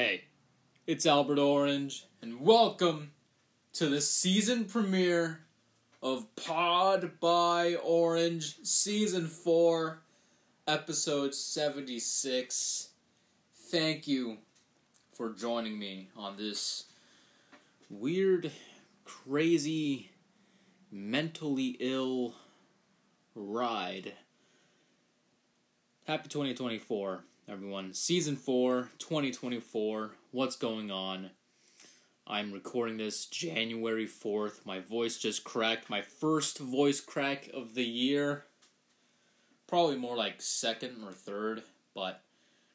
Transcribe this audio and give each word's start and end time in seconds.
Hey, 0.00 0.24
it's 0.86 1.04
Albert 1.04 1.38
Orange, 1.38 2.06
and 2.22 2.40
welcome 2.40 3.10
to 3.74 3.86
the 3.86 4.00
season 4.00 4.64
premiere 4.64 5.40
of 6.02 6.34
Pod 6.36 7.20
by 7.20 7.74
Orange, 7.74 8.56
Season 8.62 9.26
4, 9.26 10.00
Episode 10.66 11.34
76. 11.34 12.88
Thank 13.54 14.08
you 14.08 14.38
for 15.12 15.34
joining 15.34 15.78
me 15.78 16.08
on 16.16 16.38
this 16.38 16.86
weird, 17.90 18.50
crazy, 19.04 20.12
mentally 20.90 21.76
ill 21.78 22.36
ride. 23.34 24.14
Happy 26.06 26.30
2024, 26.30 27.24
everyone. 27.50 27.92
Season 27.92 28.36
4, 28.36 28.90
2024. 29.00 30.12
What's 30.30 30.54
going 30.54 30.92
on? 30.92 31.30
I'm 32.24 32.52
recording 32.52 32.96
this 32.96 33.26
January 33.26 34.06
4th. 34.06 34.64
My 34.64 34.78
voice 34.78 35.18
just 35.18 35.42
cracked. 35.42 35.90
My 35.90 36.00
first 36.00 36.60
voice 36.60 37.00
crack 37.00 37.50
of 37.52 37.74
the 37.74 37.82
year. 37.82 38.44
Probably 39.66 39.96
more 39.96 40.16
like 40.16 40.40
second 40.40 40.98
or 41.04 41.10
third, 41.10 41.64
but 41.92 42.22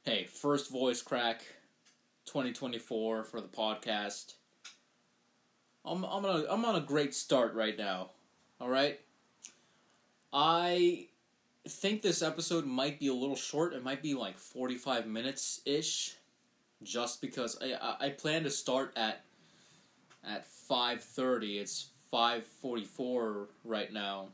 hey, 0.04 0.26
first 0.26 0.70
voice 0.70 1.02
crack 1.02 1.44
2024 2.26 3.24
for 3.24 3.40
the 3.40 3.48
podcast. 3.48 4.34
I'm 5.86 6.04
I'm 6.04 6.26
on 6.26 6.42
a, 6.42 6.52
I'm 6.52 6.66
on 6.66 6.76
a 6.76 6.82
great 6.82 7.16
start 7.16 7.54
right 7.54 7.78
now. 7.78 8.10
All 8.60 8.70
right? 8.70 9.00
I 10.34 11.08
think 11.68 12.02
this 12.02 12.22
episode 12.22 12.66
might 12.66 13.00
be 13.00 13.08
a 13.08 13.14
little 13.14 13.36
short. 13.36 13.74
It 13.74 13.84
might 13.84 14.02
be 14.02 14.14
like 14.14 14.38
45 14.38 15.08
minutes 15.08 15.62
ish, 15.66 16.16
just 16.84 17.22
because 17.22 17.58
I, 17.62 17.98
I, 18.00 18.10
plan 18.10 18.44
to 18.44 18.50
start 18.50 18.94
at 18.96 19.24
at 20.24 20.46
5:30. 20.70 21.60
It's 21.60 21.90
5:44 22.12 23.48
right 23.64 23.92
now. 23.92 24.30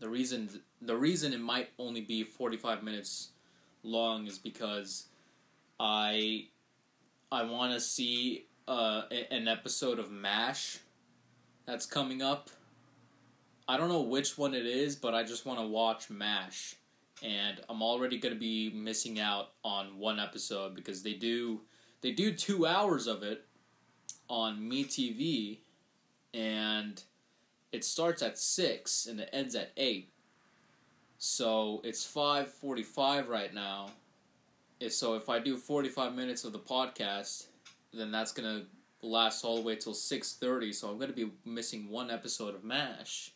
The 0.00 0.08
reason 0.08 0.62
the 0.80 0.96
reason 0.96 1.32
it 1.32 1.40
might 1.40 1.70
only 1.78 2.00
be 2.00 2.24
45 2.24 2.82
minutes 2.82 3.30
long 3.82 4.26
is 4.26 4.38
because 4.38 5.06
I 5.80 6.48
I 7.32 7.44
want 7.44 7.72
to 7.72 7.80
see 7.80 8.46
uh, 8.68 9.02
an 9.30 9.48
episode 9.48 9.98
of 9.98 10.10
MASH 10.10 10.78
that's 11.66 11.86
coming 11.86 12.22
up 12.22 12.50
I 13.66 13.76
don't 13.76 13.88
know 13.88 14.02
which 14.02 14.36
one 14.36 14.54
it 14.54 14.66
is, 14.66 14.96
but 14.96 15.14
I 15.14 15.22
just 15.22 15.46
want 15.46 15.58
to 15.60 15.66
watch 15.66 16.10
MASH. 16.10 16.76
And 17.22 17.60
I'm 17.68 17.82
already 17.82 18.18
going 18.18 18.34
to 18.34 18.40
be 18.40 18.70
missing 18.70 19.18
out 19.18 19.52
on 19.64 19.98
one 19.98 20.20
episode 20.20 20.74
because 20.74 21.02
they 21.02 21.14
do 21.14 21.62
they 22.02 22.12
do 22.12 22.32
2 22.32 22.66
hours 22.66 23.06
of 23.06 23.22
it 23.22 23.46
on 24.28 24.60
MeTV 24.60 25.60
and 26.34 27.02
it 27.72 27.84
starts 27.84 28.22
at 28.22 28.38
6 28.38 29.06
and 29.06 29.20
it 29.20 29.30
ends 29.32 29.54
at 29.54 29.72
8. 29.76 30.10
So 31.16 31.80
it's 31.84 32.04
5:45 32.04 33.28
right 33.28 33.54
now. 33.54 33.90
So 34.88 35.14
if 35.14 35.30
I 35.30 35.38
do 35.38 35.56
45 35.56 36.14
minutes 36.14 36.44
of 36.44 36.52
the 36.52 36.58
podcast, 36.58 37.46
then 37.92 38.10
that's 38.10 38.32
going 38.32 38.60
to 38.60 38.66
last 39.06 39.44
all 39.44 39.56
the 39.56 39.62
way 39.62 39.76
till 39.76 39.94
6:30, 39.94 40.74
so 40.74 40.88
I'm 40.88 40.98
going 40.98 41.12
to 41.12 41.14
be 41.14 41.30
missing 41.44 41.88
one 41.88 42.10
episode 42.10 42.54
of 42.54 42.64
MASH. 42.64 43.33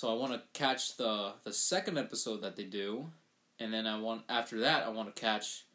So 0.00 0.10
I 0.10 0.14
want 0.14 0.32
to 0.32 0.40
catch 0.58 0.96
the 0.96 1.34
the 1.44 1.52
second 1.52 1.98
episode 1.98 2.40
that 2.40 2.56
they 2.56 2.64
do, 2.64 3.10
and 3.58 3.70
then 3.70 3.86
I 3.86 4.00
want 4.00 4.22
after 4.30 4.58
that 4.60 4.82
I 4.82 4.88
want 4.88 5.14
to 5.14 5.20
catch 5.20 5.66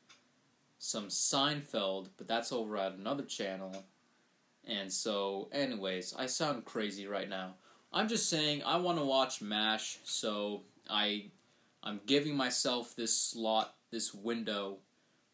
some 0.80 1.10
Seinfeld, 1.10 2.08
but 2.18 2.28
that's 2.28 2.52
over 2.52 2.76
at 2.76 2.94
another 2.94 3.22
channel. 3.22 3.84
And 4.68 4.92
so, 4.92 5.48
anyways, 5.52 6.16
I 6.18 6.26
sound 6.26 6.66
crazy 6.66 7.06
right 7.06 7.30
now. 7.30 7.54
I'm 7.94 8.08
just 8.08 8.28
saying 8.28 8.64
I 8.66 8.78
want 8.78 8.98
to 8.98 9.06
watch 9.06 9.44
MASH, 9.44 10.00
so 10.06 10.64
I 10.90 11.26
I'm 11.84 12.02
giving 12.08 12.36
myself 12.36 12.96
this 12.96 13.16
slot, 13.16 13.76
this 13.92 14.12
window 14.12 14.78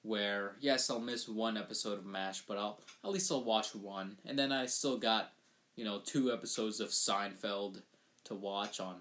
where 0.01 0.57
yes, 0.59 0.89
I'll 0.89 0.99
miss 0.99 1.29
one 1.29 1.55
episode 1.55 1.97
of 1.97 2.05
MASH, 2.05 2.41
but 2.41 2.57
I'll 2.57 2.81
at 3.05 3.11
least 3.11 3.31
I'll 3.31 3.41
watch 3.41 3.73
one. 3.73 4.17
And 4.25 4.37
then 4.37 4.51
I 4.51 4.65
still 4.65 4.97
got, 4.97 5.31
you 5.77 5.85
know, 5.85 6.01
two 6.03 6.33
episodes 6.33 6.81
of 6.81 6.89
Seinfeld 6.89 7.83
to 8.31 8.35
watch 8.35 8.79
on 8.79 8.95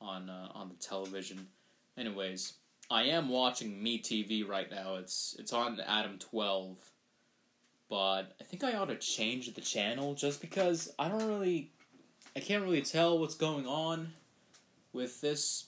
on 0.00 0.28
uh, 0.28 0.48
on 0.54 0.68
the 0.68 0.74
television. 0.74 1.46
Anyways, 1.96 2.54
I 2.90 3.04
am 3.04 3.28
watching 3.28 3.82
MeTV 3.82 4.48
right 4.48 4.70
now. 4.70 4.96
It's 4.96 5.36
it's 5.38 5.52
on 5.52 5.78
Adam 5.80 6.18
twelve, 6.18 6.78
but 7.88 8.34
I 8.40 8.44
think 8.44 8.64
I 8.64 8.74
ought 8.74 8.88
to 8.88 8.96
change 8.96 9.52
the 9.54 9.60
channel 9.60 10.14
just 10.14 10.40
because 10.40 10.92
I 10.98 11.08
don't 11.08 11.26
really, 11.26 11.70
I 12.34 12.40
can't 12.40 12.64
really 12.64 12.82
tell 12.82 13.18
what's 13.18 13.34
going 13.34 13.66
on 13.66 14.14
with 14.92 15.20
this 15.20 15.66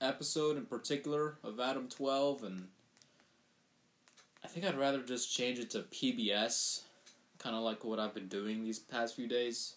episode 0.00 0.56
in 0.56 0.66
particular 0.66 1.38
of 1.42 1.58
Adam 1.58 1.88
twelve, 1.88 2.44
and 2.44 2.68
I 4.44 4.48
think 4.48 4.66
I'd 4.66 4.78
rather 4.78 5.02
just 5.02 5.34
change 5.34 5.58
it 5.58 5.70
to 5.70 5.80
PBS, 5.80 6.82
kind 7.38 7.56
of 7.56 7.62
like 7.62 7.84
what 7.84 7.98
I've 7.98 8.14
been 8.14 8.28
doing 8.28 8.62
these 8.62 8.78
past 8.78 9.16
few 9.16 9.26
days. 9.26 9.76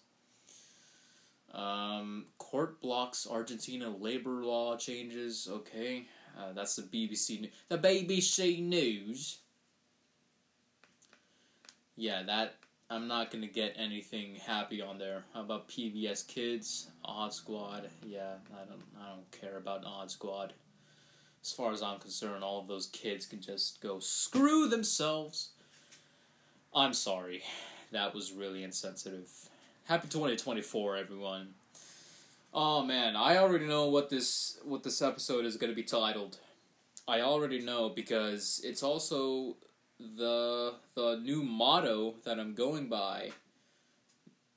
Um, 1.58 2.28
court 2.38 2.80
blocks 2.82 3.28
Argentina 3.30 3.90
labor 3.90 4.44
law 4.46 4.78
changes. 4.78 5.50
Okay, 5.52 6.06
uh, 6.38 6.54
that's 6.54 6.76
the 6.76 6.84
BBC. 6.84 7.50
The 7.68 7.80
BBC 7.80 8.64
News. 8.64 9.40
Yeah, 11.96 12.22
that 12.24 12.56
I'm 12.92 13.08
not 13.08 13.32
gonna 13.32 13.48
get 13.48 13.74
anything 13.76 14.36
happy 14.36 14.84
on 14.84 15.00
there. 15.00 15.24
How 15.34 15.42
about 15.42 15.68
PBS 15.68 16.28
Kids, 16.28 16.92
Odd 17.04 17.34
Squad? 17.34 17.90
Yeah, 18.06 18.36
I 18.54 18.66
don't 18.66 18.84
I 19.02 19.10
don't 19.10 19.32
care 19.32 19.58
about 19.58 19.84
Odd 19.84 20.12
Squad. 20.12 20.54
As 21.44 21.52
far 21.52 21.72
as 21.72 21.82
I'm 21.82 22.00
concerned, 22.00 22.44
all 22.44 22.60
of 22.60 22.68
those 22.68 22.88
kids 22.88 23.26
can 23.26 23.42
just 23.42 23.82
go 23.82 24.00
screw 24.00 24.68
themselves. 24.68 25.52
I'm 26.76 26.94
sorry. 26.94 27.42
That 27.92 28.14
was 28.14 28.32
really 28.32 28.64
insensitive. 28.64 29.32
Happy 29.88 30.10
2024, 30.10 30.98
everyone. 30.98 31.54
Oh 32.54 32.84
man, 32.84 33.16
I 33.16 33.38
already 33.38 33.68
know 33.68 33.88
what 33.88 34.10
this 34.10 34.60
what 34.66 34.84
this 34.84 35.02
episode 35.02 35.46
is 35.46 35.56
going 35.56 35.72
to 35.72 35.76
be 35.76 35.82
titled. 35.82 36.40
I 37.08 37.22
already 37.22 37.62
know 37.62 37.88
because 37.88 38.60
it's 38.66 38.84
also 38.84 39.56
the 39.98 40.74
the 40.96 41.22
new 41.24 41.42
motto 41.42 42.16
that 42.26 42.38
I'm 42.38 42.54
going 42.54 42.90
by 42.90 43.32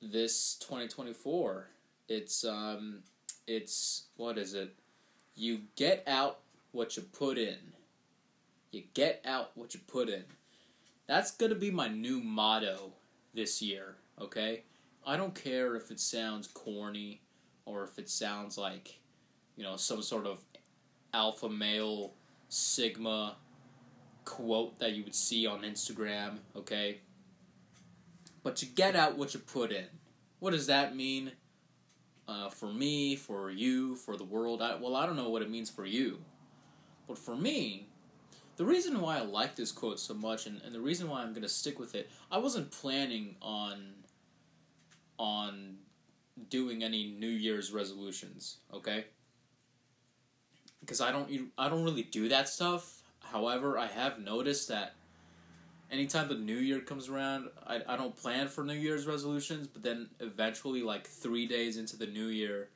this 0.03 0.57
2024. 0.63 1.69
It's 2.09 2.45
um 2.45 3.05
it's 3.47 4.07
what 4.17 4.37
is 4.37 4.53
it? 4.53 4.75
You 5.37 5.61
get 5.77 6.03
out 6.09 6.41
what 6.73 6.97
you 6.97 7.05
put 7.05 7.39
in. 7.39 7.75
You 8.73 8.83
get 8.95 9.23
out 9.25 9.53
what 9.55 9.75
you 9.75 9.81
put 9.87 10.09
in. 10.09 10.25
That's 11.07 11.31
going 11.31 11.51
to 11.51 11.59
be 11.59 11.71
my 11.71 11.87
new 11.87 12.19
motto 12.19 12.95
this 13.33 13.63
year, 13.63 13.95
okay? 14.21 14.65
I 15.07 15.17
don't 15.17 15.35
care 15.35 15.77
if 15.77 15.91
it 15.91 16.01
sounds 16.01 16.47
corny 16.47 17.23
or 17.65 17.85
if 17.85 17.99
it 17.99 18.09
sounds 18.09 18.59
like, 18.59 19.01
you 19.57 19.65
know, 19.65 19.77
some 19.77 20.03
sort 20.03 20.27
of 20.27 20.41
alpha 21.13 21.49
male 21.49 22.15
sigma 22.49 23.37
quote 24.25 24.79
that 24.79 24.93
you 24.93 25.05
would 25.05 25.15
see 25.15 25.47
on 25.47 25.63
Instagram, 25.63 26.39
okay? 26.55 26.99
But 28.43 28.63
you 28.63 28.69
get 28.69 28.97
out 28.97 29.19
what 29.19 29.35
you 29.35 29.41
put 29.41 29.73
in. 29.73 29.87
What 30.39 30.53
does 30.53 30.67
that 30.67 30.97
mean? 30.97 31.33
Uh, 32.29 32.49
for 32.49 32.73
me, 32.73 33.17
for 33.17 33.51
you, 33.51 33.97
for 33.97 34.17
the 34.17 34.25
world. 34.25 34.63
I, 34.63 34.77
well, 34.77 34.95
I 34.95 35.05
don't 35.05 35.17
know 35.17 35.29
what 35.29 35.43
it 35.43 35.51
means 35.51 35.69
for 35.69 35.85
you. 35.85 36.19
But 37.09 37.19
for 37.19 37.35
me, 37.35 37.89
the 38.57 38.65
reason 38.65 39.01
why 39.01 39.19
I 39.19 39.23
like 39.23 39.57
this 39.57 39.73
quote 39.73 39.99
so 39.99 40.15
much 40.15 40.47
and, 40.47 40.61
and 40.63 40.75
the 40.75 40.81
reason 40.81 41.09
why 41.09 41.23
I'm 41.23 41.31
going 41.31 41.43
to 41.43 41.49
stick 41.49 41.79
with 41.79 41.95
it, 41.95 42.09
I 42.31 42.39
wasn't 42.39 42.71
planning 42.71 43.37
on 43.43 43.95
on 45.21 45.77
doing 46.49 46.83
any 46.83 47.15
New 47.19 47.29
Year's 47.29 47.71
resolutions, 47.73 48.57
okay? 48.73 49.05
Because 50.81 51.03
I 51.03 51.13
don't 51.13 51.53
I 51.59 51.69
don't 51.69 51.85
really 51.85 52.03
do 52.03 52.31
that 52.31 52.49
stuff. 52.49 53.03
However, 53.21 53.79
I 53.79 53.87
have 53.87 54.19
noticed 54.19 54.69
that 54.69 54.95
anytime 55.91 56.29
the 56.29 56.35
new 56.35 56.57
year 56.57 56.81
comes 56.81 57.11
around, 57.11 57.51
I, 57.67 57.83
I 57.87 57.97
don't 57.97 58.17
plan 58.17 58.49
for 58.49 58.65
New 58.65 58.73
Year's 58.73 59.07
resolutions, 59.07 59.69
but 59.69 59.83
then 59.83 60.09
eventually, 60.21 60.83
like 60.83 61.07
three 61.07 61.47
days 61.47 61.77
into 61.77 61.99
the 61.99 62.07
new 62.07 62.29
year, 62.29 62.71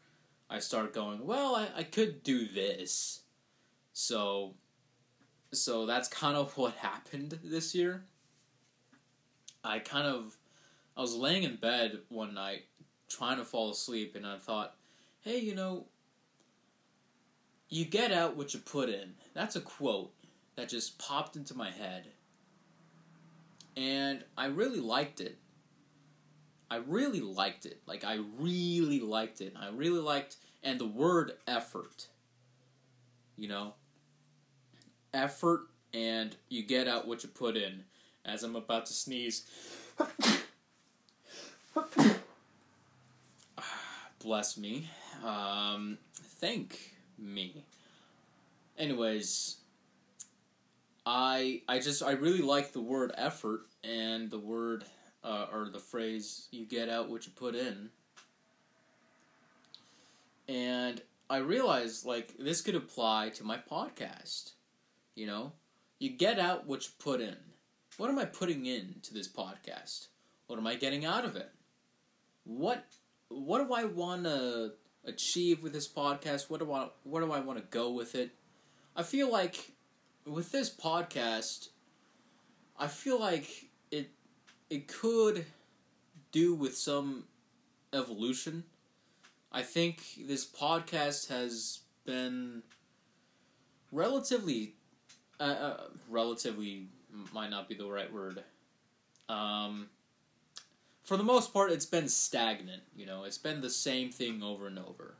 I 0.50 0.58
start 0.58 0.92
going, 0.92 1.24
well, 1.26 1.56
I, 1.56 1.68
I 1.74 1.82
could 1.82 2.22
do 2.22 2.46
this. 2.46 3.20
So, 3.94 4.52
so 5.50 5.86
that's 5.86 6.08
kind 6.08 6.36
of 6.36 6.52
what 6.58 6.74
happened 6.74 7.38
this 7.42 7.74
year. 7.74 8.04
I 9.64 9.78
kind 9.78 10.06
of 10.06 10.36
I 10.96 11.00
was 11.00 11.14
laying 11.14 11.42
in 11.42 11.56
bed 11.56 12.00
one 12.08 12.34
night 12.34 12.64
trying 13.08 13.38
to 13.38 13.44
fall 13.44 13.70
asleep 13.70 14.14
and 14.16 14.26
I 14.26 14.38
thought, 14.38 14.76
hey, 15.20 15.38
you 15.38 15.54
know, 15.54 15.86
you 17.68 17.84
get 17.84 18.12
out 18.12 18.36
what 18.36 18.54
you 18.54 18.60
put 18.60 18.88
in. 18.88 19.14
That's 19.34 19.56
a 19.56 19.60
quote 19.60 20.12
that 20.56 20.68
just 20.68 20.98
popped 20.98 21.36
into 21.36 21.54
my 21.56 21.70
head. 21.70 22.06
and 23.76 24.24
I 24.36 24.46
really 24.46 24.80
liked 24.80 25.20
it. 25.20 25.38
I 26.70 26.76
really 26.76 27.20
liked 27.20 27.66
it. 27.66 27.80
Like 27.86 28.04
I 28.04 28.18
really 28.38 29.00
liked 29.00 29.40
it. 29.40 29.54
I 29.60 29.68
really 29.70 30.00
liked 30.00 30.36
and 30.62 30.78
the 30.78 30.86
word 30.86 31.32
effort. 31.46 32.08
You 33.36 33.48
know, 33.48 33.74
effort 35.12 35.62
and 35.92 36.36
you 36.48 36.62
get 36.62 36.86
out 36.88 37.06
what 37.08 37.22
you 37.22 37.28
put 37.28 37.56
in. 37.56 37.84
As 38.24 38.42
I'm 38.42 38.56
about 38.56 38.86
to 38.86 38.92
sneeze. 38.92 39.44
Bless 44.22 44.56
me. 44.56 44.88
Um, 45.24 45.98
thank 46.14 46.94
me. 47.18 47.64
Anyways, 48.78 49.56
I 51.06 51.62
I 51.68 51.78
just 51.78 52.02
I 52.02 52.12
really 52.12 52.42
like 52.42 52.72
the 52.72 52.80
word 52.80 53.12
effort 53.16 53.66
and 53.82 54.30
the 54.30 54.38
word 54.38 54.84
uh, 55.22 55.46
or 55.52 55.68
the 55.70 55.78
phrase 55.78 56.48
you 56.50 56.64
get 56.66 56.88
out 56.88 57.08
what 57.10 57.26
you 57.26 57.32
put 57.34 57.54
in. 57.54 57.90
And 60.48 61.00
I 61.30 61.38
realized 61.38 62.04
like 62.04 62.36
this 62.38 62.60
could 62.60 62.74
apply 62.74 63.30
to 63.30 63.44
my 63.44 63.58
podcast. 63.58 64.52
You 65.14 65.26
know, 65.26 65.52
you 65.98 66.10
get 66.10 66.38
out 66.38 66.66
what 66.66 66.84
you 66.84 66.90
put 66.98 67.20
in. 67.20 67.36
What 67.96 68.10
am 68.10 68.18
I 68.18 68.24
putting 68.24 68.66
in 68.66 68.96
to 69.02 69.14
this 69.14 69.28
podcast? 69.28 70.08
What 70.48 70.58
am 70.58 70.66
I 70.66 70.74
getting 70.74 71.04
out 71.04 71.24
of 71.24 71.36
it? 71.36 71.53
What 72.44 72.84
what 73.28 73.66
do 73.66 73.74
I 73.74 73.84
want 73.84 74.24
to 74.24 74.72
achieve 75.04 75.62
with 75.62 75.72
this 75.72 75.88
podcast? 75.88 76.50
What 76.50 76.60
do 76.60 76.72
I 76.72 76.88
what 77.02 77.20
do 77.20 77.32
I 77.32 77.40
want 77.40 77.58
to 77.58 77.64
go 77.70 77.90
with 77.90 78.14
it? 78.14 78.30
I 78.94 79.02
feel 79.02 79.30
like 79.30 79.72
with 80.26 80.52
this 80.52 80.70
podcast, 80.70 81.68
I 82.78 82.86
feel 82.86 83.18
like 83.18 83.48
it 83.90 84.10
it 84.70 84.88
could 84.88 85.46
do 86.32 86.54
with 86.54 86.76
some 86.76 87.24
evolution. 87.92 88.64
I 89.52 89.62
think 89.62 90.02
this 90.26 90.44
podcast 90.44 91.28
has 91.28 91.80
been 92.04 92.62
relatively 93.92 94.74
uh, 95.40 95.42
uh, 95.42 95.80
relatively 96.08 96.88
might 97.32 97.50
not 97.50 97.68
be 97.68 97.74
the 97.74 97.86
right 97.86 98.12
word. 98.12 98.42
Um, 99.28 99.88
for 101.04 101.16
the 101.16 101.22
most 101.22 101.52
part, 101.52 101.70
it's 101.70 101.86
been 101.86 102.08
stagnant. 102.08 102.82
You 102.96 103.06
know, 103.06 103.24
it's 103.24 103.38
been 103.38 103.60
the 103.60 103.70
same 103.70 104.10
thing 104.10 104.42
over 104.42 104.66
and 104.66 104.78
over. 104.78 105.14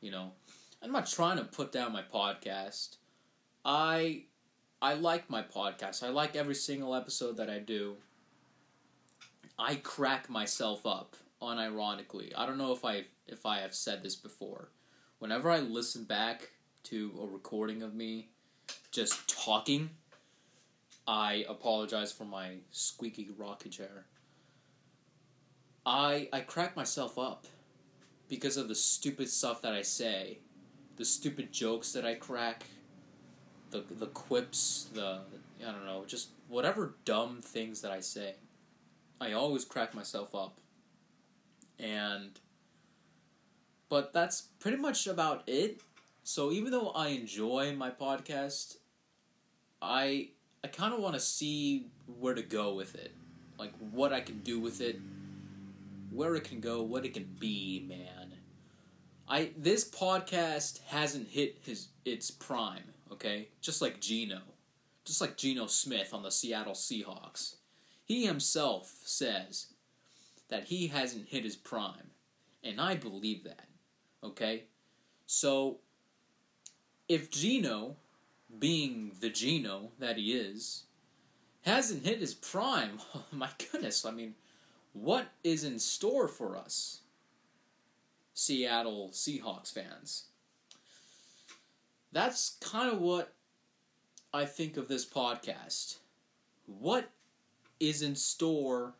You 0.00 0.10
know, 0.10 0.32
I'm 0.82 0.92
not 0.92 1.06
trying 1.06 1.36
to 1.36 1.44
put 1.44 1.72
down 1.72 1.92
my 1.92 2.02
podcast. 2.02 2.96
I 3.64 4.22
I 4.80 4.94
like 4.94 5.28
my 5.28 5.42
podcast. 5.42 6.02
I 6.02 6.08
like 6.08 6.34
every 6.34 6.54
single 6.54 6.94
episode 6.94 7.36
that 7.36 7.50
I 7.50 7.58
do. 7.58 7.96
I 9.58 9.74
crack 9.74 10.30
myself 10.30 10.86
up 10.86 11.16
unironically. 11.42 12.32
I 12.34 12.46
don't 12.46 12.58
know 12.58 12.72
if 12.72 12.84
I 12.84 13.04
if 13.28 13.44
I 13.44 13.58
have 13.58 13.74
said 13.74 14.02
this 14.02 14.16
before. 14.16 14.70
Whenever 15.18 15.50
I 15.50 15.60
listen 15.60 16.04
back 16.04 16.48
to 16.84 17.12
a 17.22 17.26
recording 17.26 17.82
of 17.82 17.94
me 17.94 18.28
just 18.90 19.28
talking, 19.28 19.90
I 21.06 21.44
apologize 21.46 22.10
for 22.10 22.24
my 22.24 22.54
squeaky 22.70 23.28
rocking 23.36 23.70
chair. 23.70 24.06
I 25.84 26.28
I 26.32 26.40
crack 26.40 26.76
myself 26.76 27.18
up 27.18 27.46
because 28.28 28.56
of 28.56 28.68
the 28.68 28.74
stupid 28.74 29.28
stuff 29.28 29.62
that 29.62 29.72
I 29.72 29.82
say, 29.82 30.38
the 30.96 31.04
stupid 31.04 31.52
jokes 31.52 31.92
that 31.92 32.04
I 32.04 32.14
crack, 32.14 32.64
the 33.70 33.84
the 33.90 34.06
quips, 34.06 34.88
the 34.92 35.20
I 35.66 35.72
don't 35.72 35.84
know, 35.84 36.04
just 36.06 36.28
whatever 36.48 36.94
dumb 37.04 37.40
things 37.42 37.80
that 37.82 37.90
I 37.90 38.00
say. 38.00 38.34
I 39.20 39.32
always 39.32 39.64
crack 39.64 39.94
myself 39.94 40.34
up. 40.34 40.58
And 41.78 42.38
but 43.88 44.12
that's 44.12 44.42
pretty 44.60 44.76
much 44.76 45.06
about 45.06 45.42
it. 45.46 45.80
So 46.22 46.52
even 46.52 46.70
though 46.70 46.90
I 46.90 47.08
enjoy 47.08 47.74
my 47.74 47.90
podcast, 47.90 48.76
I 49.82 50.30
I 50.62 50.68
kind 50.68 50.94
of 50.94 51.00
want 51.00 51.14
to 51.14 51.20
see 51.20 51.86
where 52.18 52.34
to 52.34 52.42
go 52.42 52.74
with 52.74 52.94
it. 52.94 53.12
Like 53.58 53.72
what 53.90 54.12
I 54.12 54.20
can 54.20 54.40
do 54.40 54.60
with 54.60 54.80
it, 54.80 55.00
where 56.10 56.34
it 56.34 56.44
can 56.44 56.60
go, 56.60 56.82
what 56.82 57.04
it 57.04 57.14
can 57.14 57.36
be, 57.38 57.84
man. 57.88 58.34
I 59.28 59.50
this 59.56 59.88
podcast 59.88 60.80
hasn't 60.88 61.28
hit 61.28 61.58
his 61.62 61.88
its 62.04 62.30
prime, 62.30 62.94
okay? 63.12 63.48
Just 63.60 63.80
like 63.80 64.00
Geno. 64.00 64.40
Just 65.04 65.20
like 65.20 65.36
Geno 65.36 65.66
Smith 65.66 66.12
on 66.12 66.22
the 66.22 66.30
Seattle 66.30 66.74
Seahawks. 66.74 67.56
He 68.04 68.26
himself 68.26 68.92
says 69.04 69.68
that 70.48 70.64
he 70.64 70.88
hasn't 70.88 71.28
hit 71.28 71.44
his 71.44 71.56
prime. 71.56 72.10
And 72.62 72.80
I 72.80 72.94
believe 72.94 73.44
that. 73.44 73.66
Okay? 74.22 74.64
So 75.26 75.78
if 77.08 77.30
Geno, 77.30 77.96
being 78.58 79.12
the 79.20 79.30
Geno 79.30 79.92
that 79.98 80.16
he 80.16 80.32
is, 80.32 80.84
hasn't 81.62 82.04
hit 82.04 82.20
his 82.20 82.34
prime, 82.34 83.00
oh 83.14 83.24
my 83.32 83.48
goodness, 83.72 84.04
I 84.04 84.10
mean, 84.10 84.34
what 84.92 85.28
is 85.44 85.64
in 85.64 85.78
store 85.78 86.28
for 86.28 86.56
us, 86.56 87.00
Seattle 88.34 89.10
Seahawks 89.12 89.72
fans? 89.72 90.24
That's 92.12 92.56
kind 92.60 92.92
of 92.92 93.00
what 93.00 93.32
I 94.32 94.44
think 94.44 94.76
of 94.76 94.88
this 94.88 95.04
podcast. 95.06 95.98
What 96.66 97.10
is 97.78 98.02
in 98.02 98.16
store 98.16 98.94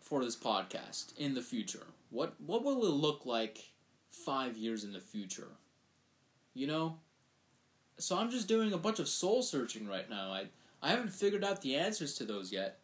for 0.00 0.24
this 0.24 0.36
podcast 0.36 1.16
in 1.16 1.34
the 1.34 1.42
future? 1.42 1.86
What 2.10 2.34
what 2.40 2.64
will 2.64 2.84
it 2.86 2.90
look 2.90 3.26
like 3.26 3.70
5 4.12 4.56
years 4.56 4.84
in 4.84 4.92
the 4.92 5.00
future? 5.00 5.48
You 6.54 6.66
know? 6.66 6.98
So 7.98 8.16
I'm 8.16 8.30
just 8.30 8.48
doing 8.48 8.72
a 8.72 8.78
bunch 8.78 8.98
of 8.98 9.08
soul 9.08 9.42
searching 9.42 9.86
right 9.86 10.08
now. 10.08 10.32
I 10.32 10.46
I 10.82 10.90
haven't 10.90 11.12
figured 11.12 11.44
out 11.44 11.62
the 11.62 11.76
answers 11.76 12.14
to 12.14 12.24
those 12.24 12.52
yet. 12.52 12.78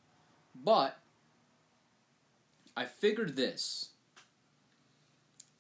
But 0.55 0.99
I 2.77 2.85
figured 2.85 3.37
this. 3.37 3.91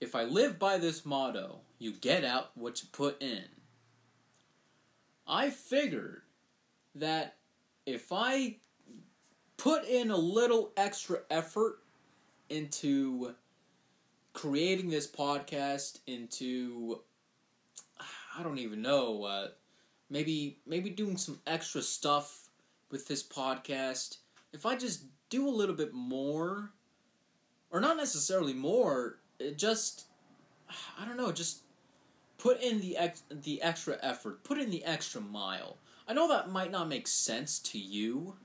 If 0.00 0.14
I 0.14 0.24
live 0.24 0.58
by 0.58 0.78
this 0.78 1.04
motto, 1.04 1.60
you 1.78 1.92
get 1.92 2.24
out 2.24 2.50
what 2.54 2.82
you 2.82 2.88
put 2.90 3.22
in. 3.22 3.44
I 5.26 5.50
figured 5.50 6.22
that 6.94 7.36
if 7.86 8.12
I 8.12 8.56
put 9.56 9.84
in 9.84 10.10
a 10.10 10.16
little 10.16 10.72
extra 10.76 11.20
effort 11.30 11.78
into 12.48 13.34
creating 14.32 14.90
this 14.90 15.06
podcast, 15.06 16.00
into 16.06 17.00
I 18.36 18.42
don't 18.42 18.58
even 18.58 18.82
know, 18.82 19.24
uh, 19.24 19.48
maybe 20.10 20.58
maybe 20.66 20.90
doing 20.90 21.16
some 21.16 21.40
extra 21.46 21.82
stuff 21.82 22.48
with 22.90 23.06
this 23.06 23.22
podcast. 23.22 24.18
If 24.52 24.66
I 24.66 24.76
just 24.76 25.04
do 25.30 25.48
a 25.48 25.50
little 25.50 25.74
bit 25.74 25.94
more 25.94 26.70
or 27.72 27.80
not 27.80 27.96
necessarily 27.96 28.52
more, 28.54 29.18
It 29.38 29.58
just 29.58 30.04
I 30.98 31.04
don't 31.04 31.16
know, 31.16 31.32
just 31.32 31.62
put 32.38 32.60
in 32.60 32.80
the 32.80 32.96
ex- 32.96 33.24
the 33.30 33.60
extra 33.62 33.98
effort, 34.02 34.44
put 34.44 34.58
in 34.58 34.70
the 34.70 34.84
extra 34.84 35.20
mile. 35.20 35.78
I 36.06 36.12
know 36.12 36.28
that 36.28 36.50
might 36.50 36.70
not 36.70 36.88
make 36.88 37.06
sense 37.08 37.58
to 37.60 37.78
you 37.78 38.36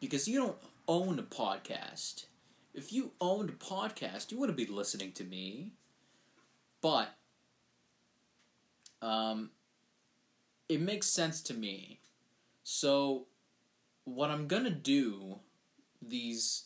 because 0.00 0.28
you 0.28 0.38
don't 0.38 0.58
own 0.88 1.18
a 1.18 1.22
podcast. 1.22 2.26
If 2.74 2.92
you 2.92 3.12
owned 3.20 3.50
a 3.50 3.52
podcast, 3.54 4.30
you 4.30 4.38
wouldn't 4.38 4.58
be 4.58 4.66
listening 4.66 5.12
to 5.12 5.24
me. 5.24 5.72
But 6.80 7.14
um 9.02 9.50
it 10.68 10.80
makes 10.80 11.06
sense 11.06 11.40
to 11.42 11.54
me. 11.54 12.00
So 12.64 13.26
what 14.04 14.30
I'm 14.30 14.46
going 14.48 14.64
to 14.64 14.70
do 14.70 15.38
these 16.02 16.64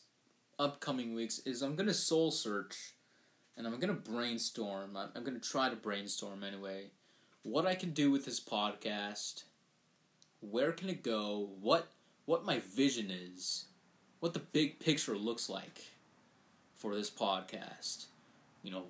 upcoming 0.60 1.14
weeks 1.14 1.38
is 1.40 1.62
I'm 1.62 1.74
gonna 1.74 1.94
soul 1.94 2.30
search 2.30 2.92
and 3.56 3.66
I'm 3.66 3.80
gonna 3.80 3.94
brainstorm. 3.94 4.96
I'm, 4.96 5.08
I'm 5.16 5.24
gonna 5.24 5.40
try 5.40 5.70
to 5.70 5.76
brainstorm 5.76 6.44
anyway. 6.44 6.90
What 7.42 7.66
I 7.66 7.74
can 7.74 7.92
do 7.92 8.10
with 8.10 8.26
this 8.26 8.38
podcast, 8.38 9.44
where 10.40 10.72
can 10.72 10.90
it 10.90 11.02
go, 11.02 11.48
what 11.60 11.88
what 12.26 12.44
my 12.44 12.60
vision 12.60 13.10
is, 13.10 13.64
what 14.20 14.34
the 14.34 14.40
big 14.40 14.78
picture 14.78 15.16
looks 15.16 15.48
like 15.48 15.92
for 16.74 16.94
this 16.94 17.10
podcast. 17.10 18.06
You 18.62 18.72
know, 18.72 18.84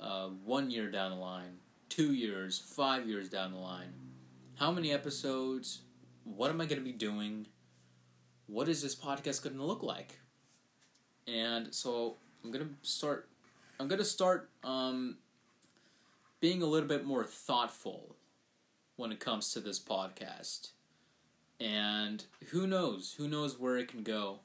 uh, 0.00 0.28
one 0.44 0.70
year 0.70 0.90
down 0.90 1.12
the 1.12 1.16
line, 1.18 1.58
two 1.88 2.12
years, 2.14 2.58
five 2.58 3.08
years 3.08 3.28
down 3.28 3.52
the 3.52 3.58
line. 3.58 3.92
How 4.56 4.72
many 4.72 4.92
episodes? 4.92 5.82
What 6.24 6.50
am 6.50 6.60
I 6.60 6.66
going 6.66 6.80
to 6.80 6.84
be 6.84 6.90
doing? 6.90 7.46
What 8.48 8.68
is 8.68 8.82
this 8.82 8.96
podcast 8.96 9.44
going 9.44 9.56
to 9.56 9.62
look 9.62 9.84
like? 9.84 10.18
And 11.26 11.74
so 11.74 12.16
I'm 12.44 12.50
gonna 12.50 12.68
start. 12.82 13.28
I'm 13.78 13.88
gonna 13.88 14.04
start 14.04 14.48
um, 14.64 15.16
being 16.40 16.62
a 16.62 16.66
little 16.66 16.88
bit 16.88 17.04
more 17.04 17.24
thoughtful 17.24 18.16
when 18.96 19.12
it 19.12 19.20
comes 19.20 19.52
to 19.52 19.60
this 19.60 19.78
podcast. 19.78 20.70
And 21.58 22.24
who 22.50 22.66
knows? 22.66 23.14
Who 23.18 23.28
knows 23.28 23.58
where 23.58 23.78
it 23.78 23.88
can 23.88 24.02
go? 24.02 24.40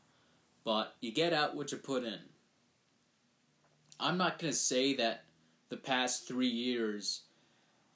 But 0.63 0.95
you 1.01 1.11
get 1.11 1.33
out 1.33 1.55
what 1.55 1.71
you 1.71 1.77
put 1.77 2.03
in. 2.03 2.19
I'm 3.99 4.17
not 4.17 4.39
to 4.39 4.53
say 4.53 4.95
that 4.95 5.23
the 5.69 5.77
past 5.77 6.27
three 6.27 6.47
years 6.47 7.21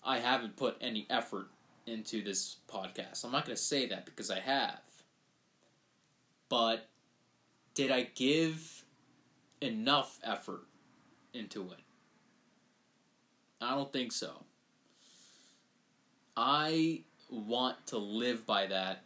I 0.04 0.20
haven't 0.20 0.56
put 0.56 0.78
any 0.82 1.08
effort 1.10 1.48
into 1.88 2.24
this 2.24 2.58
podcast. 2.72 3.26
I'm 3.26 3.32
not 3.32 3.46
to 3.48 3.56
say 3.56 3.88
that 3.88 4.06
because 4.06 4.30
I 4.30 4.40
have. 4.40 4.80
But 6.50 6.88
did 7.76 7.92
I 7.92 8.04
give 8.16 8.84
enough 9.62 10.20
effort 10.24 10.64
into 11.34 11.70
it? 11.72 11.80
I 13.62 13.76
don't 13.76 13.94
think 13.94 14.12
so. 14.12 14.46
I 16.36 17.04
want 17.30 17.88
to 17.88 17.98
live 17.98 18.46
by 18.46 18.68
that 18.68 19.04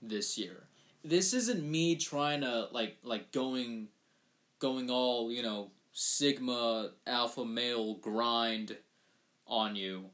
this 0.00 0.38
year. 0.38 0.64
This 1.02 1.32
isn't 1.32 1.62
me 1.62 1.96
trying 1.96 2.42
to 2.42 2.68
like 2.72 2.98
like 3.02 3.32
going 3.32 3.88
going 4.58 4.90
all, 4.90 5.32
you 5.32 5.42
know, 5.42 5.70
sigma 5.92 6.90
alpha 7.06 7.44
male 7.44 7.94
grind 7.94 8.76
on 9.46 9.76
you. 9.76 10.06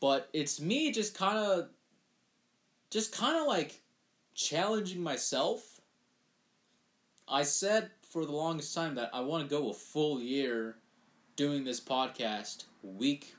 But 0.00 0.28
it's 0.32 0.60
me 0.60 0.92
just 0.92 1.16
kind 1.16 1.38
of 1.38 1.68
just 2.90 3.12
kind 3.12 3.40
of 3.40 3.46
like 3.46 3.80
challenging 4.34 5.02
myself. 5.02 5.79
I 7.30 7.44
said 7.44 7.90
for 8.02 8.26
the 8.26 8.32
longest 8.32 8.74
time 8.74 8.96
that 8.96 9.10
I 9.14 9.20
want 9.20 9.48
to 9.48 9.48
go 9.48 9.70
a 9.70 9.72
full 9.72 10.20
year 10.20 10.74
doing 11.36 11.62
this 11.62 11.80
podcast 11.80 12.64
week 12.82 13.36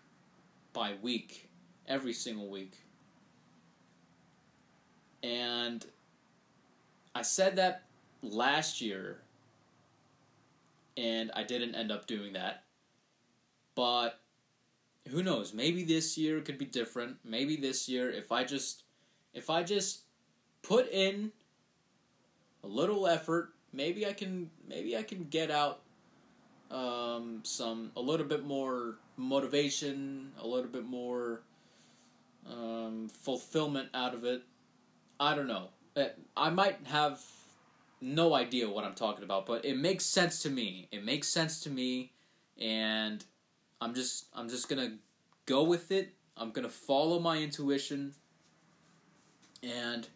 by 0.71 0.93
week, 1.01 1.49
every 1.89 2.13
single 2.13 2.47
week. 2.49 2.77
And 5.21 5.85
I 7.13 7.21
said 7.21 7.57
that 7.57 7.83
last 8.21 8.79
year, 8.79 9.19
and 10.95 11.29
I 11.35 11.43
didn't 11.43 11.75
end 11.75 11.91
up 11.91 12.07
doing 12.07 12.31
that. 12.31 12.63
But 13.75 14.21
who 15.09 15.21
knows? 15.21 15.53
Maybe 15.53 15.83
this 15.83 16.17
year 16.17 16.39
could 16.39 16.57
be 16.57 16.65
different. 16.65 17.17
Maybe 17.25 17.57
this 17.57 17.89
year, 17.89 18.09
if 18.09 18.31
I 18.31 18.45
just, 18.45 18.83
if 19.33 19.49
I 19.49 19.63
just 19.63 20.03
put 20.61 20.89
in 20.89 21.33
a 22.63 22.67
little 22.67 23.05
effort, 23.05 23.53
maybe 23.73 24.05
I 24.05 24.13
can, 24.13 24.49
maybe 24.67 24.97
I 24.97 25.03
can 25.03 25.25
get 25.29 25.51
out 25.51 25.81
um, 26.71 27.41
some 27.43 27.91
a 27.95 28.01
little 28.01 28.25
bit 28.25 28.45
more 28.45 28.95
motivation, 29.17 30.31
a 30.41 30.47
little 30.47 30.69
bit 30.69 30.85
more 30.85 31.41
um, 32.49 33.09
fulfillment 33.09 33.89
out 33.93 34.13
of 34.13 34.23
it. 34.23 34.43
I 35.19 35.35
don't 35.35 35.47
know. 35.47 35.69
Uh, 35.95 36.05
I 36.35 36.49
might 36.49 36.79
have 36.85 37.21
no 37.99 38.33
idea 38.33 38.69
what 38.69 38.83
I'm 38.83 38.95
talking 38.95 39.23
about, 39.23 39.45
but 39.45 39.63
it 39.63 39.77
makes 39.77 40.05
sense 40.05 40.41
to 40.43 40.49
me. 40.49 40.87
It 40.91 41.03
makes 41.05 41.27
sense 41.27 41.61
to 41.61 41.69
me, 41.69 42.11
and 42.59 43.23
I'm 43.79 43.93
just 43.93 44.25
I'm 44.33 44.49
just 44.49 44.69
gonna 44.69 44.93
go 45.45 45.63
with 45.63 45.91
it. 45.91 46.13
I'm 46.35 46.51
gonna 46.51 46.69
follow 46.69 47.19
my 47.19 47.37
intuition, 47.37 48.15
and 49.61 50.07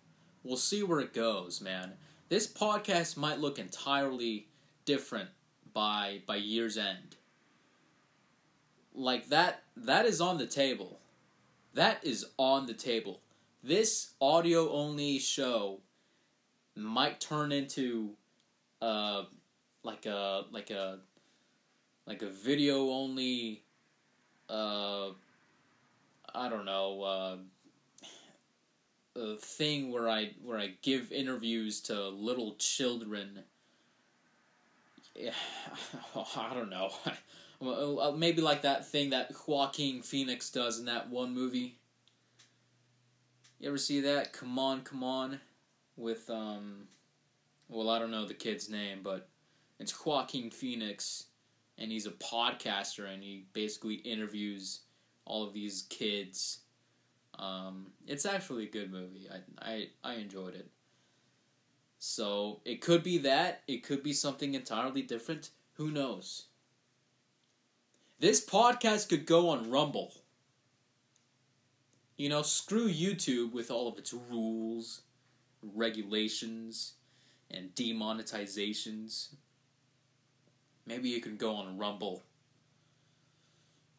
we'll 0.44 0.58
see 0.58 0.82
where 0.82 1.00
it 1.00 1.14
goes, 1.14 1.62
man. 1.62 1.94
This 2.28 2.48
podcast 2.48 3.18
might 3.18 3.40
look 3.40 3.60
entirely 3.60 4.48
different 4.84 5.30
by 5.74 6.22
by 6.26 6.38
year's 6.38 6.78
end. 6.78 7.18
Like 8.96 9.30
that 9.30 9.64
that 9.78 10.06
is 10.06 10.20
on 10.20 10.38
the 10.38 10.48
table. 10.48 11.00
That 11.76 12.04
is 12.04 12.26
on 12.38 12.66
the 12.66 12.74
table. 12.74 13.20
This 13.64 14.14
audio 14.20 14.72
only 14.72 15.20
show 15.20 15.82
might 16.76 17.20
turn 17.20 17.52
into 17.52 18.12
uh 18.82 19.24
like 19.84 20.08
a 20.08 20.46
like 20.52 20.72
a 20.72 21.00
like 22.08 22.24
a 22.24 22.30
video 22.30 22.90
only 22.90 23.62
uh 24.50 25.10
I 26.34 26.50
don't 26.50 26.66
know 26.66 27.02
uh 27.04 27.38
thing 29.40 29.92
where 29.92 30.10
I 30.10 30.32
where 30.44 30.60
I 30.60 30.74
give 30.82 31.12
interviews 31.12 31.82
to 31.82 32.10
little 32.10 32.56
children 32.56 33.44
Yeah, 35.16 35.32
I 36.36 36.54
don't 36.54 36.70
know. 36.70 36.92
Uh, 37.62 38.12
maybe 38.16 38.42
like 38.42 38.64
that 38.64 38.86
thing 38.86 39.12
that 39.12 39.32
Joaquin 39.48 40.02
Phoenix 40.02 40.52
does 40.52 40.78
in 40.78 40.86
that 40.86 41.10
one 41.10 41.34
movie. 41.34 41.78
You 43.60 43.70
ever 43.70 43.78
see 43.78 44.02
that? 44.02 44.34
Come 44.34 44.60
on, 44.60 44.82
come 44.82 45.04
on, 45.04 45.40
with 45.96 46.30
um, 46.30 46.88
well, 47.70 47.90
I 47.90 47.98
don't 47.98 48.12
know 48.12 48.26
the 48.26 48.34
kid's 48.34 48.70
name, 48.70 49.00
but 49.04 49.30
it's 49.80 50.06
Joaquin 50.06 50.52
Phoenix, 50.52 51.26
and 51.78 51.92
he's 51.92 52.06
a 52.06 52.12
podcaster, 52.12 53.12
and 53.12 53.24
he 53.24 53.46
basically 53.54 53.96
interviews 53.96 54.82
all 55.26 55.44
of 55.44 55.54
these 55.54 55.84
kids. 55.90 56.60
Um, 57.38 57.88
it's 58.08 58.26
actually 58.26 58.66
a 58.66 58.70
good 58.70 58.92
movie. 58.92 59.28
I 59.32 59.72
I 59.72 59.88
I 60.04 60.14
enjoyed 60.16 60.56
it. 60.56 60.70
So 62.00 62.62
it 62.66 62.82
could 62.82 63.04
be 63.04 63.18
that. 63.20 63.64
It 63.68 63.84
could 63.84 64.04
be 64.04 64.14
something 64.14 64.54
entirely 64.54 65.02
different. 65.02 65.50
Who 65.74 65.92
knows? 65.92 66.46
This 68.20 68.44
podcast 68.44 69.10
could 69.10 69.26
go 69.26 69.50
on 69.50 69.70
Rumble. 69.70 70.14
You 72.18 72.30
know, 72.30 72.44
screw 72.44 72.90
YouTube 72.90 73.52
with 73.52 73.70
all 73.70 73.88
of 73.90 73.98
its 73.98 74.14
rules, 74.14 75.02
regulations, 75.62 76.94
and 77.52 77.76
demonetizations. 77.76 79.30
Maybe 80.86 81.14
it 81.14 81.24
could 81.24 81.38
go 81.38 81.56
on 81.56 81.78
Rumble. 81.78 82.24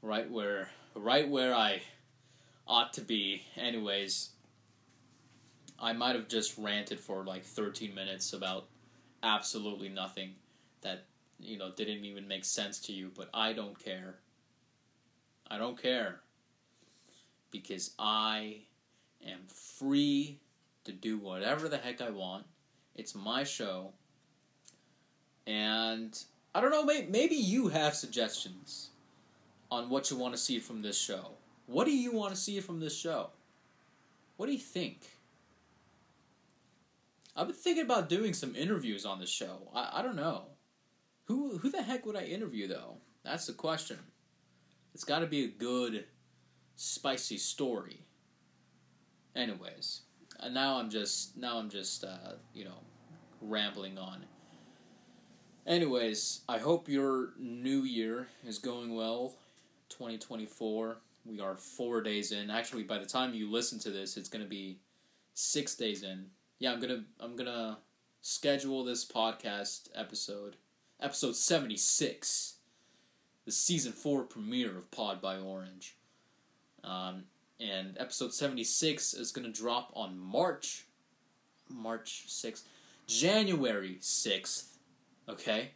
Right 0.00 0.30
where 0.30 0.70
right 0.94 1.28
where 1.28 1.54
I 1.54 1.82
ought 2.66 2.92
to 2.94 3.00
be. 3.00 3.42
Anyways, 3.56 4.30
I 5.78 5.92
might 5.92 6.16
have 6.16 6.28
just 6.28 6.56
ranted 6.58 7.00
for 7.00 7.24
like 7.24 7.44
13 7.44 7.94
minutes 7.94 8.32
about 8.32 8.66
absolutely 9.22 9.88
nothing 9.88 10.34
that, 10.82 11.04
you 11.38 11.58
know, 11.58 11.70
didn't 11.70 12.04
even 12.04 12.28
make 12.28 12.44
sense 12.44 12.80
to 12.80 12.92
you, 12.92 13.10
but 13.16 13.28
I 13.34 13.52
don't 13.52 13.78
care. 13.78 14.16
I 15.50 15.58
don't 15.58 15.80
care. 15.80 16.20
Because 17.50 17.92
I 17.98 18.58
am 19.26 19.40
free 19.48 20.38
to 20.84 20.92
do 20.92 21.18
whatever 21.18 21.68
the 21.68 21.78
heck 21.78 22.00
I 22.00 22.10
want. 22.10 22.44
It's 22.94 23.14
my 23.14 23.44
show. 23.44 23.92
And 25.46 26.18
I 26.54 26.60
don't 26.60 26.70
know, 26.70 26.84
maybe 26.84 27.36
you 27.36 27.68
have 27.68 27.94
suggestions 27.94 28.90
on 29.70 29.90
what 29.90 30.10
you 30.10 30.16
want 30.16 30.34
to 30.34 30.40
see 30.40 30.58
from 30.58 30.82
this 30.82 30.98
show. 30.98 31.32
What 31.66 31.84
do 31.84 31.96
you 31.96 32.12
want 32.12 32.34
to 32.34 32.40
see 32.40 32.60
from 32.60 32.80
this 32.80 32.96
show? 32.96 33.30
What 34.36 34.46
do 34.46 34.52
you 34.52 34.58
think? 34.58 35.00
I've 37.36 37.48
been 37.48 37.56
thinking 37.56 37.84
about 37.84 38.08
doing 38.08 38.32
some 38.32 38.56
interviews 38.56 39.04
on 39.04 39.18
the 39.18 39.26
show. 39.26 39.68
I, 39.74 39.90
I 39.94 40.02
don't 40.02 40.16
know. 40.16 40.44
Who 41.26 41.58
who 41.58 41.70
the 41.70 41.82
heck 41.82 42.06
would 42.06 42.16
I 42.16 42.22
interview 42.22 42.68
though? 42.68 42.98
That's 43.24 43.46
the 43.46 43.52
question. 43.52 43.98
It's 44.94 45.04
got 45.04 45.18
to 45.18 45.26
be 45.26 45.44
a 45.44 45.48
good, 45.48 46.04
spicy 46.76 47.36
story. 47.36 48.00
Anyways, 49.34 50.02
now 50.50 50.78
I'm 50.78 50.88
just 50.88 51.36
now 51.36 51.58
I'm 51.58 51.68
just 51.68 52.04
uh, 52.04 52.34
you 52.54 52.64
know 52.64 52.78
rambling 53.42 53.98
on. 53.98 54.24
Anyways, 55.66 56.42
I 56.48 56.58
hope 56.58 56.88
your 56.88 57.30
new 57.38 57.82
year 57.82 58.28
is 58.46 58.58
going 58.58 58.94
well. 58.94 59.34
2024. 59.88 60.96
We 61.26 61.40
are 61.40 61.56
four 61.56 62.00
days 62.02 62.32
in. 62.32 62.50
Actually, 62.50 62.84
by 62.84 62.98
the 62.98 63.06
time 63.06 63.34
you 63.34 63.50
listen 63.50 63.78
to 63.80 63.90
this, 63.90 64.16
it's 64.16 64.28
to 64.44 64.48
be 64.48 64.78
six 65.34 65.74
days 65.74 66.02
in 66.02 66.26
yeah, 66.58 66.72
I'm 66.72 66.80
gonna 66.80 67.04
I'm 67.20 67.36
gonna 67.36 67.78
schedule 68.22 68.84
this 68.84 69.04
podcast 69.04 69.88
episode, 69.94 70.56
episode 71.00 71.36
seventy 71.36 71.76
six, 71.76 72.54
the 73.44 73.52
season 73.52 73.92
four 73.92 74.22
premiere 74.22 74.78
of 74.78 74.90
Pod 74.90 75.20
by 75.20 75.36
Orange. 75.36 75.96
Um, 76.82 77.24
and 77.60 77.96
episode 77.98 78.32
seventy 78.32 78.64
six 78.64 79.12
is 79.12 79.32
gonna 79.32 79.50
drop 79.50 79.92
on 79.94 80.18
March, 80.18 80.86
March 81.68 82.24
sixth, 82.26 82.66
January 83.06 83.98
sixth. 84.00 84.78
Okay. 85.28 85.70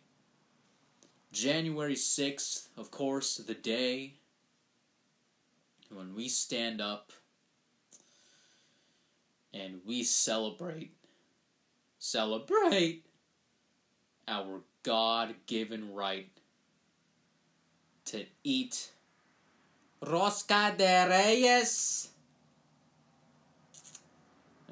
January 1.32 1.94
sixth, 1.94 2.70
of 2.76 2.90
course, 2.90 3.36
the 3.36 3.54
day 3.54 4.14
when 5.94 6.14
we 6.14 6.28
stand 6.28 6.80
up 6.80 7.12
and 9.52 9.80
we 9.84 10.02
celebrate 10.02 10.92
celebrate 11.98 13.04
our 14.28 14.60
God-given 14.82 15.92
right 15.92 16.30
to 18.06 18.24
eat 18.42 18.90
rosca 20.02 20.76
de 20.76 21.08
reyes 21.08 22.10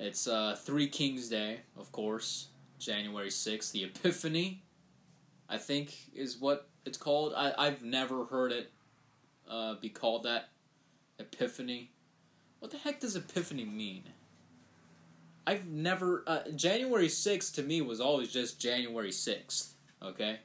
It's 0.01 0.29
uh, 0.29 0.57
Three 0.57 0.87
Kings 0.87 1.29
Day, 1.29 1.63
of 1.77 1.91
course, 1.91 2.49
January 2.79 3.31
6th. 3.31 3.73
The 3.73 3.83
Epiphany, 3.85 4.63
I 5.49 5.59
think, 5.59 5.93
is 6.15 6.39
what 6.39 6.69
it's 6.85 6.97
called. 6.97 7.35
I, 7.37 7.53
I've 7.59 7.83
never 7.83 8.25
heard 8.25 8.53
it 8.53 8.71
uh, 9.51 9.75
be 9.75 9.89
called 9.89 10.23
that. 10.23 10.51
Epiphany. 11.19 11.91
What 12.59 12.71
the 12.71 12.79
heck 12.79 13.01
does 13.01 13.17
Epiphany 13.17 13.65
mean? 13.65 14.05
I've 15.47 15.67
never. 15.67 16.25
Uh, 16.27 16.51
January 16.55 17.09
6th 17.09 17.55
to 17.55 17.63
me 17.63 17.81
was 17.81 18.01
always 18.01 18.31
just 18.31 18.61
January 18.61 19.11
6th, 19.11 19.73
okay? 20.03 20.41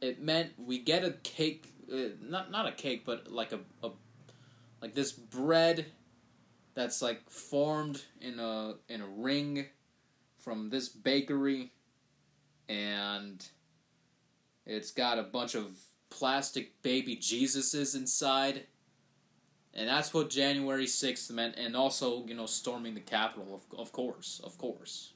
It 0.00 0.22
meant 0.22 0.52
we 0.58 0.78
get 0.78 1.04
a 1.04 1.12
cake, 1.22 1.72
uh, 1.92 2.14
not 2.20 2.50
not 2.50 2.66
a 2.66 2.72
cake, 2.72 3.04
but 3.04 3.32
like 3.32 3.52
a, 3.52 3.60
a 3.82 3.90
like 4.80 4.94
this 4.94 5.12
bread 5.12 5.86
that's 6.74 7.02
like 7.02 7.28
formed 7.30 8.02
in 8.20 8.38
a 8.38 8.74
in 8.88 9.00
a 9.00 9.06
ring 9.06 9.66
from 10.36 10.70
this 10.70 10.88
bakery 10.88 11.72
and 12.68 13.48
it's 14.66 14.90
got 14.90 15.18
a 15.18 15.22
bunch 15.22 15.54
of 15.54 15.72
plastic 16.10 16.82
baby 16.82 17.16
Jesuses 17.16 17.94
inside. 17.94 18.66
And 19.78 19.88
that's 19.88 20.12
what 20.12 20.28
January 20.28 20.86
6th 20.86 21.30
meant 21.30 21.54
and 21.56 21.76
also, 21.76 22.26
you 22.26 22.34
know, 22.34 22.46
storming 22.46 22.94
the 22.94 23.00
Capitol 23.00 23.54
of 23.54 23.78
of 23.78 23.92
course, 23.92 24.40
of 24.42 24.58
course. 24.58 25.12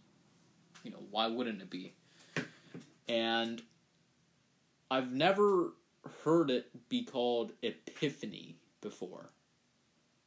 You 0.85 0.92
know, 0.92 1.02
why 1.11 1.26
wouldn't 1.26 1.61
it 1.61 1.69
be? 1.69 1.95
And 3.09 3.61
I've 4.88 5.11
never 5.11 5.73
heard 6.23 6.49
it 6.49 6.88
be 6.88 7.04
called 7.04 7.52
Epiphany 7.62 8.57
before. 8.81 9.31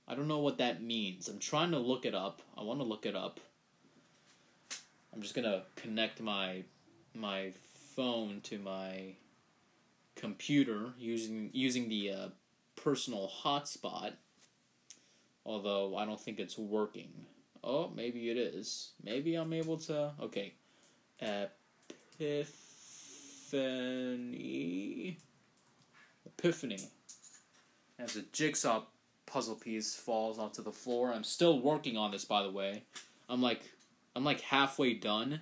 I 0.05 0.15
don't 0.15 0.27
know 0.27 0.39
what 0.39 0.57
that 0.57 0.83
means. 0.83 1.29
I'm 1.29 1.39
trying 1.39 1.71
to 1.71 1.79
look 1.79 2.05
it 2.05 2.13
up. 2.13 2.41
I 2.57 2.63
want 2.63 2.81
to 2.81 2.85
look 2.85 3.05
it 3.05 3.15
up. 3.15 3.39
I'm 5.13 5.21
just 5.21 5.33
gonna 5.33 5.63
connect 5.77 6.19
my 6.19 6.63
my 7.13 7.53
phone 7.95 8.41
to 8.41 8.59
my 8.59 9.15
computer 10.15 10.89
using 10.97 11.51
using 11.53 11.87
the 11.87 12.11
uh, 12.11 12.27
personal 12.75 13.31
hotspot. 13.43 14.13
Although 15.45 15.95
I 15.95 16.05
don't 16.05 16.19
think 16.19 16.39
it's 16.39 16.57
working. 16.57 17.09
Oh, 17.63 17.91
maybe 17.95 18.29
it 18.29 18.37
is. 18.37 18.91
Maybe 19.03 19.35
I'm 19.35 19.53
able 19.53 19.77
to. 19.77 20.13
Okay, 20.21 20.53
Epiphany. 21.19 22.47
Epiphany. 26.25 26.79
As 27.97 28.15
a 28.15 28.23
jigsaw 28.23 28.83
puzzle 29.25 29.55
piece 29.55 29.95
falls 29.95 30.37
onto 30.39 30.61
the 30.61 30.71
floor. 30.71 31.13
I'm 31.13 31.23
still 31.23 31.59
working 31.59 31.97
on 31.97 32.11
this, 32.11 32.25
by 32.25 32.43
the 32.43 32.51
way. 32.51 32.83
I'm 33.29 33.41
like, 33.41 33.61
I'm 34.15 34.23
like 34.23 34.41
halfway 34.41 34.93
done, 34.93 35.41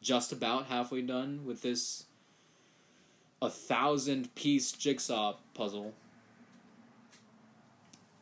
just 0.00 0.32
about 0.32 0.66
halfway 0.66 1.02
done 1.02 1.44
with 1.44 1.62
this 1.62 2.04
a 3.40 3.50
thousand 3.50 4.34
piece 4.34 4.72
jigsaw 4.72 5.36
puzzle. 5.54 5.94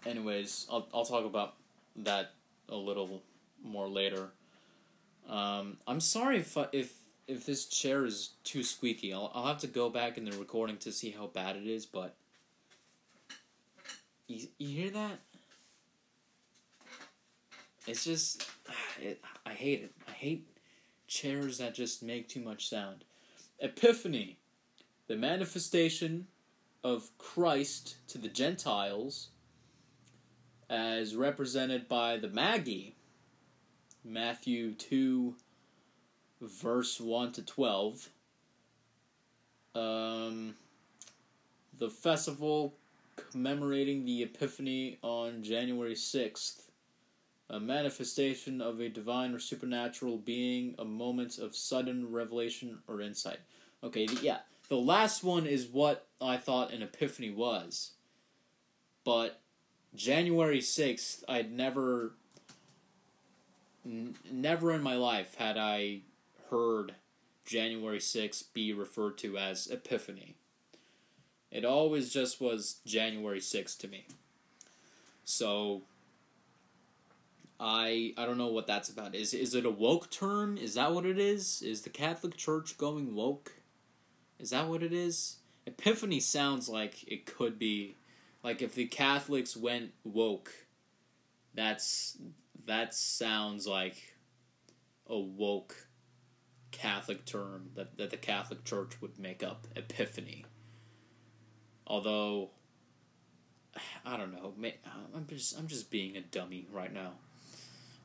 Anyways, 0.04 0.66
I'll 0.70 0.88
I'll 0.92 1.04
talk 1.04 1.24
about 1.24 1.54
that 1.96 2.32
a 2.68 2.76
little 2.76 3.22
more 3.62 3.88
later. 3.88 4.30
Um, 5.28 5.78
I'm 5.86 6.00
sorry 6.00 6.38
if 6.38 6.56
if 6.72 6.94
if 7.28 7.46
this 7.46 7.66
chair 7.66 8.04
is 8.04 8.30
too 8.44 8.62
squeaky. 8.62 9.12
I'll 9.12 9.30
I'll 9.34 9.46
have 9.46 9.58
to 9.58 9.66
go 9.66 9.90
back 9.90 10.18
in 10.18 10.24
the 10.24 10.36
recording 10.36 10.76
to 10.78 10.92
see 10.92 11.10
how 11.10 11.26
bad 11.26 11.56
it 11.56 11.66
is, 11.66 11.86
but 11.86 12.16
you, 14.32 14.48
you 14.58 14.82
hear 14.82 14.90
that? 14.90 15.18
It's 17.86 18.04
just, 18.04 18.48
it, 19.00 19.22
I 19.44 19.50
hate 19.50 19.82
it. 19.82 19.92
I 20.08 20.12
hate 20.12 20.48
chairs 21.06 21.58
that 21.58 21.74
just 21.74 22.02
make 22.02 22.28
too 22.28 22.40
much 22.40 22.68
sound. 22.68 23.04
Epiphany, 23.60 24.38
the 25.06 25.16
manifestation 25.16 26.26
of 26.82 27.10
Christ 27.18 27.96
to 28.08 28.18
the 28.18 28.28
Gentiles, 28.28 29.28
as 30.72 31.14
represented 31.14 31.86
by 31.86 32.16
the 32.16 32.28
Magi, 32.28 32.92
Matthew 34.02 34.72
2, 34.72 35.36
verse 36.40 36.98
1 36.98 37.32
to 37.32 37.42
12. 37.42 38.08
Um, 39.74 40.54
the 41.78 41.90
festival 41.90 42.74
commemorating 43.30 44.06
the 44.06 44.22
Epiphany 44.22 44.98
on 45.02 45.42
January 45.42 45.94
6th, 45.94 46.62
a 47.50 47.60
manifestation 47.60 48.62
of 48.62 48.80
a 48.80 48.88
divine 48.88 49.34
or 49.34 49.38
supernatural 49.38 50.16
being, 50.16 50.74
a 50.78 50.86
moment 50.86 51.36
of 51.36 51.54
sudden 51.54 52.10
revelation 52.10 52.78
or 52.88 53.02
insight. 53.02 53.40
Okay, 53.84 54.08
yeah, 54.22 54.38
the 54.70 54.76
last 54.76 55.22
one 55.22 55.44
is 55.44 55.66
what 55.66 56.06
I 56.18 56.38
thought 56.38 56.72
an 56.72 56.80
epiphany 56.80 57.30
was. 57.30 57.90
But 59.04 59.41
January 59.94 60.60
6th, 60.60 61.24
I'd 61.28 61.52
never, 61.52 62.12
n- 63.84 64.14
never 64.30 64.72
in 64.72 64.82
my 64.82 64.96
life 64.96 65.34
had 65.36 65.58
I 65.58 66.00
heard 66.50 66.94
January 67.44 67.98
6th 67.98 68.44
be 68.54 68.72
referred 68.72 69.18
to 69.18 69.36
as 69.36 69.66
epiphany. 69.66 70.36
It 71.50 71.64
always 71.64 72.12
just 72.12 72.40
was 72.40 72.80
January 72.86 73.40
6th 73.40 73.78
to 73.78 73.88
me. 73.88 74.06
So 75.24 75.82
I 77.60 78.12
I 78.16 78.26
don't 78.26 78.38
know 78.38 78.48
what 78.48 78.66
that's 78.66 78.88
about. 78.88 79.14
Is 79.14 79.32
is 79.34 79.54
it 79.54 79.64
a 79.64 79.70
woke 79.70 80.10
term? 80.10 80.58
Is 80.58 80.74
that 80.74 80.92
what 80.92 81.06
it 81.06 81.18
is? 81.18 81.62
Is 81.62 81.82
the 81.82 81.90
Catholic 81.90 82.36
Church 82.36 82.76
going 82.76 83.14
woke? 83.14 83.52
Is 84.40 84.50
that 84.50 84.68
what 84.68 84.82
it 84.82 84.92
is? 84.92 85.36
Epiphany 85.64 86.18
sounds 86.18 86.68
like 86.68 87.06
it 87.06 87.24
could 87.24 87.58
be 87.58 87.94
like 88.42 88.62
if 88.62 88.74
the 88.74 88.86
Catholics 88.86 89.56
went 89.56 89.92
woke. 90.04 90.52
That's 91.54 92.16
that 92.66 92.94
sounds 92.94 93.66
like 93.66 94.14
a 95.06 95.18
woke 95.18 95.88
Catholic 96.70 97.24
term 97.24 97.70
that, 97.74 97.98
that 97.98 98.10
the 98.10 98.16
Catholic 98.16 98.64
Church 98.64 99.00
would 99.00 99.18
make 99.18 99.42
up. 99.42 99.66
Epiphany. 99.76 100.46
Although, 101.86 102.50
I 104.04 104.16
don't 104.16 104.32
know. 104.32 104.54
I'm 105.14 105.26
just 105.26 105.58
I'm 105.58 105.66
just 105.66 105.90
being 105.90 106.16
a 106.16 106.22
dummy 106.22 106.66
right 106.72 106.92
now. 106.92 107.12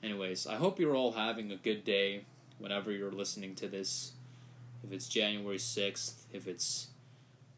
Anyways, 0.03 0.45
I 0.45 0.55
hope 0.55 0.79
you're 0.79 0.95
all 0.95 1.13
having 1.13 1.51
a 1.51 1.55
good 1.55 1.83
day 1.83 2.25
whenever 2.59 2.91
you're 2.91 3.11
listening 3.11 3.55
to 3.55 3.67
this. 3.67 4.11
If 4.83 4.91
it's 4.91 5.07
January 5.07 5.57
sixth, 5.57 6.27
if 6.31 6.47
it's 6.47 6.87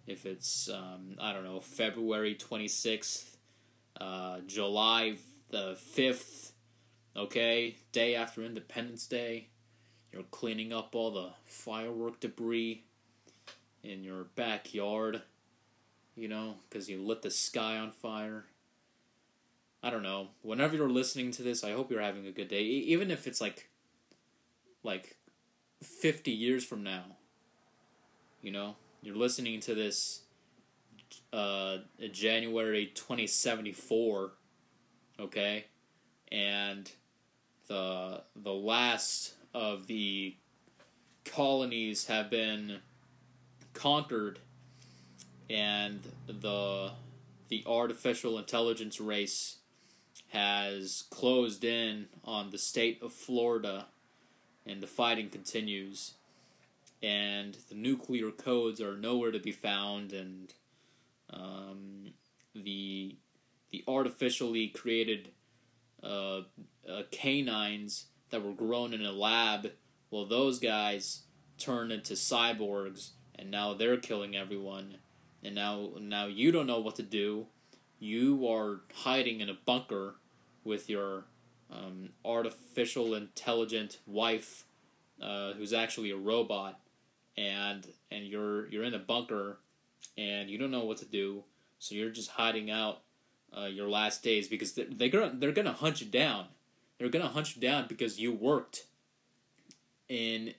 if 0.09 0.25
it's 0.25 0.69
um, 0.69 1.15
I 1.19 1.33
don't 1.33 1.43
know 1.43 1.59
February 1.59 2.35
twenty 2.35 2.67
sixth, 2.67 3.37
uh, 3.99 4.39
July 4.47 5.17
the 5.49 5.75
fifth, 5.79 6.53
okay, 7.15 7.77
day 7.91 8.15
after 8.15 8.43
Independence 8.43 9.07
Day, 9.07 9.47
you're 10.13 10.23
cleaning 10.23 10.71
up 10.71 10.95
all 10.95 11.11
the 11.11 11.31
firework 11.45 12.19
debris 12.19 12.83
in 13.83 14.03
your 14.03 14.25
backyard 14.35 15.23
you 16.19 16.27
know, 16.27 16.55
because 16.69 16.89
you 16.89 17.01
lit 17.01 17.21
the 17.21 17.31
sky 17.31 17.77
on 17.77 17.91
fire. 17.91 18.45
I 19.81 19.89
don't 19.89 20.03
know. 20.03 20.27
Whenever 20.41 20.75
you're 20.75 20.89
listening 20.89 21.31
to 21.31 21.43
this, 21.43 21.63
I 21.63 21.71
hope 21.71 21.89
you're 21.89 22.01
having 22.01 22.27
a 22.27 22.31
good 22.31 22.49
day. 22.49 22.61
even 22.63 23.09
if 23.09 23.25
it's 23.25 23.39
like, 23.39 23.69
like, 24.83 25.15
50 25.81 26.31
years 26.31 26.65
from 26.65 26.83
now. 26.83 27.03
You 28.41 28.51
know? 28.51 28.75
You're 29.01 29.15
listening 29.15 29.61
to 29.61 29.73
this 29.73 30.23
uh, 31.31 31.77
January 32.11 32.91
2074, 32.93 34.31
okay? 35.19 35.65
And 36.31 36.91
the 37.67 38.23
the 38.35 38.53
last 38.53 39.35
of 39.53 39.87
the 39.87 40.35
colonies 41.23 42.07
have 42.07 42.29
been 42.29 42.79
conquered 43.73 44.39
and 45.49 46.01
the 46.27 46.91
the 47.47 47.63
artificial 47.65 48.37
intelligence 48.37 48.99
race 48.99 49.57
has 50.29 51.05
closed 51.09 51.63
in 51.63 52.07
on 52.25 52.49
the 52.49 52.57
state 52.57 53.01
of 53.01 53.13
Florida 53.13 53.85
and 54.65 54.81
the 54.81 54.87
fighting 54.87 55.29
continues 55.29 56.15
and 57.01 57.57
the 57.69 57.75
nuclear 57.75 58.31
codes 58.31 58.81
are 58.81 58.97
nowhere 58.97 59.31
to 59.31 59.39
be 59.39 59.51
found 59.51 60.11
and 60.11 60.53
um, 61.31 62.13
the 62.53 63.15
the 63.71 63.83
artificially 63.87 64.67
created 64.67 65.29
uh, 66.03 66.41
uh, 66.89 67.03
canines 67.11 68.05
that 68.31 68.43
were 68.43 68.53
grown 68.53 68.93
in 68.93 69.05
a 69.05 69.11
lab 69.11 69.71
well 70.11 70.25
those 70.25 70.59
guys 70.59 71.23
turned 71.57 71.91
into 71.91 72.13
cyborgs 72.13 73.11
and 73.35 73.51
now 73.51 73.73
they're 73.73 73.97
killing 73.97 74.35
everyone 74.35 74.97
and 75.43 75.55
now 75.55 75.89
now 75.99 76.25
you 76.25 76.51
don't 76.51 76.67
know 76.67 76.79
what 76.79 76.95
to 76.97 77.03
do. 77.03 77.47
You 77.99 78.47
are 78.47 78.81
hiding 78.93 79.41
in 79.41 79.49
a 79.49 79.57
bunker 79.65 80.15
with 80.63 80.89
your 80.89 81.25
um, 81.71 82.09
artificial 82.23 83.13
intelligent 83.13 83.99
wife 84.05 84.65
uh, 85.21 85.53
who's 85.53 85.73
actually 85.73 86.11
a 86.11 86.17
robot, 86.17 86.79
and 87.37 87.87
and 88.11 88.25
you're 88.25 88.67
you're 88.67 88.83
in 88.83 88.93
a 88.93 88.99
bunker, 88.99 89.59
and 90.17 90.49
you 90.49 90.57
don't 90.57 90.71
know 90.71 90.85
what 90.85 90.97
to 90.97 91.05
do, 91.05 91.43
so 91.79 91.95
you're 91.95 92.09
just 92.09 92.31
hiding 92.31 92.69
out 92.69 93.01
uh, 93.57 93.65
your 93.65 93.89
last 93.89 94.23
days 94.23 94.47
because 94.47 94.73
they're, 94.73 94.87
they're 94.89 95.09
gonna 95.09 95.33
they're 95.35 95.51
gonna 95.51 95.73
hunt 95.73 96.01
you 96.01 96.07
down. 96.07 96.47
They're 96.97 97.09
gonna 97.09 97.29
hunt 97.29 97.55
you 97.55 97.61
down 97.61 97.85
because 97.87 98.19
you 98.19 98.33
worked 98.33 98.85
in 100.07 100.53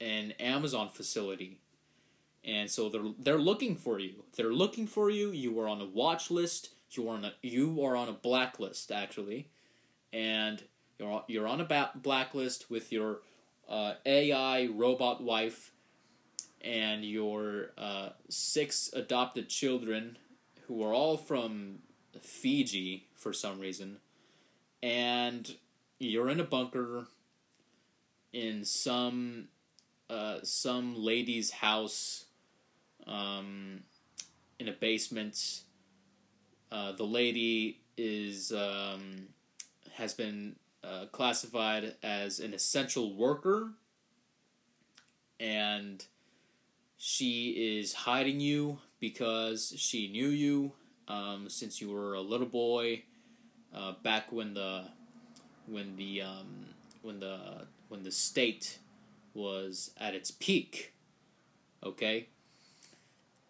an 0.00 0.32
Amazon 0.32 0.88
facility, 0.88 1.60
and 2.44 2.70
so 2.70 2.88
they're 2.88 3.12
they're 3.18 3.38
looking 3.38 3.76
for 3.76 3.98
you. 3.98 4.24
They're 4.36 4.52
looking 4.52 4.86
for 4.86 5.10
you. 5.10 5.30
You 5.30 5.58
are 5.60 5.68
on 5.68 5.80
a 5.80 5.86
watch 5.86 6.30
list. 6.30 6.70
You 6.90 7.08
are 7.08 7.14
on 7.16 7.24
a 7.24 7.32
you 7.42 7.82
are 7.84 7.96
on 7.96 8.08
a 8.08 8.12
blacklist 8.12 8.90
actually, 8.90 9.48
and 10.12 10.62
you're 10.98 11.24
you're 11.26 11.48
on 11.48 11.60
a 11.60 11.64
ba- 11.64 11.90
blacklist 11.94 12.70
with 12.70 12.92
your 12.92 13.20
uh, 13.68 13.94
AI 14.04 14.66
robot 14.66 15.22
wife 15.22 15.71
and 16.62 17.04
your 17.04 17.70
uh, 17.76 18.10
six 18.28 18.90
adopted 18.92 19.48
children 19.48 20.16
who 20.66 20.82
are 20.82 20.94
all 20.94 21.16
from 21.16 21.80
Fiji 22.20 23.08
for 23.16 23.32
some 23.32 23.58
reason, 23.58 23.98
and 24.82 25.56
you're 25.98 26.30
in 26.30 26.40
a 26.40 26.44
bunker 26.44 27.06
in 28.32 28.64
some 28.64 29.48
uh, 30.08 30.38
some 30.42 30.94
lady's 30.94 31.50
house 31.50 32.26
um, 33.06 33.82
in 34.58 34.68
a 34.68 34.72
basement. 34.72 35.62
Uh, 36.70 36.92
the 36.92 37.04
lady 37.04 37.80
is 37.96 38.52
um, 38.52 39.28
has 39.94 40.14
been 40.14 40.56
uh, 40.84 41.06
classified 41.12 41.94
as 42.02 42.40
an 42.40 42.54
essential 42.54 43.14
worker, 43.14 43.70
and 45.38 46.04
she 47.04 47.80
is 47.80 47.92
hiding 47.92 48.38
you 48.38 48.78
because 49.00 49.74
she 49.76 50.06
knew 50.06 50.28
you 50.28 50.70
um, 51.08 51.48
since 51.48 51.80
you 51.80 51.90
were 51.90 52.14
a 52.14 52.20
little 52.20 52.46
boy, 52.46 53.02
uh, 53.74 53.94
back 54.04 54.30
when 54.30 54.54
the 54.54 54.84
when 55.66 55.96
the 55.96 56.22
um, 56.22 56.66
when 57.02 57.18
the 57.18 57.66
when 57.88 58.04
the 58.04 58.12
state 58.12 58.78
was 59.34 59.90
at 59.98 60.14
its 60.14 60.30
peak. 60.30 60.94
Okay. 61.82 62.28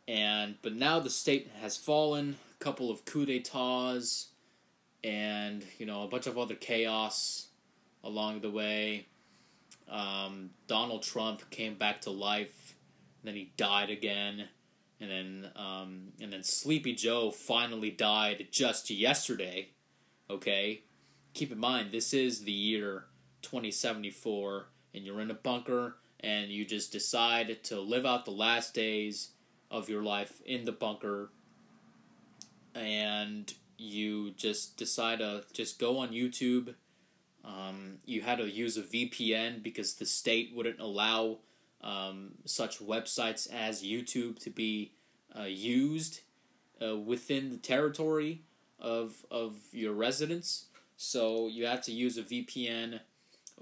And 0.09 0.55
but 0.63 0.75
now 0.75 0.99
the 0.99 1.11
state 1.11 1.51
has 1.61 1.77
fallen. 1.77 2.37
A 2.59 2.65
couple 2.65 2.91
of 2.91 3.05
coup 3.05 3.27
d'états, 3.27 4.29
and 5.05 5.63
you 5.77 5.85
know 5.85 6.05
a 6.05 6.09
bunch 6.09 6.27
of 6.27 6.39
other 6.39 6.55
chaos 6.55 7.49
along 8.03 8.41
the 8.41 8.51
way. 8.51 9.09
Um, 9.91 10.51
Donald 10.69 11.03
Trump 11.03 11.51
came 11.51 11.75
back 11.75 12.01
to 12.03 12.11
life, 12.11 12.62
then 13.23 13.35
he 13.35 13.53
died 13.57 13.91
again 13.91 14.49
and 15.03 15.11
then 15.11 15.51
um, 15.57 16.13
and 16.21 16.33
then 16.33 16.45
Sleepy 16.45 16.95
Joe 16.95 17.31
finally 17.33 17.91
died 17.91 18.47
just 18.53 18.89
yesterday. 18.89 19.71
Okay, 20.31 20.85
keep 21.35 21.51
in 21.51 21.59
mind 21.59 21.91
this 21.91 22.15
is 22.15 22.45
the 22.45 22.53
year 22.53 23.07
2074, 23.43 24.69
and 24.95 25.05
you're 25.05 25.21
in 25.21 25.31
a 25.31 25.35
bunker, 25.35 25.97
and 26.21 26.51
you 26.51 26.65
just 26.65 26.93
decide 26.93 27.65
to 27.65 27.81
live 27.81 28.07
out 28.07 28.25
the 28.25 28.31
last 28.31 28.75
days 28.75 29.33
of 29.71 29.89
your 29.89 30.03
life 30.03 30.41
in 30.47 30.65
the 30.65 30.73
bunker, 30.73 31.33
and 32.75 33.53
you 33.77 34.31
just 34.31 34.77
decide 34.77 35.19
to 35.19 35.43
just 35.53 35.81
go 35.81 35.99
on 35.99 36.11
YouTube. 36.11 36.75
Um, 37.45 37.99
you 38.05 38.23
had 38.23 38.39
to 38.39 38.49
use 38.49 38.77
a 38.77 38.83
VPN 38.83 39.65
because 39.65 39.95
the 39.95 40.07
state 40.07 40.53
wouldn't 40.55 40.79
allow 40.79 41.39
um, 41.83 42.33
such 42.45 42.79
websites 42.79 43.53
as 43.53 43.83
YouTube 43.83 44.39
to 44.41 44.51
be 44.51 44.93
uh, 45.39 45.45
used 45.45 46.21
uh, 46.83 46.97
within 46.97 47.51
the 47.51 47.57
territory 47.57 48.43
of 48.79 49.25
of 49.31 49.57
your 49.73 49.93
residence. 49.93 50.67
So 50.97 51.49
you 51.49 51.67
have 51.67 51.83
to 51.83 51.93
use 51.93 52.17
a 52.19 52.23
VPN, 52.23 53.01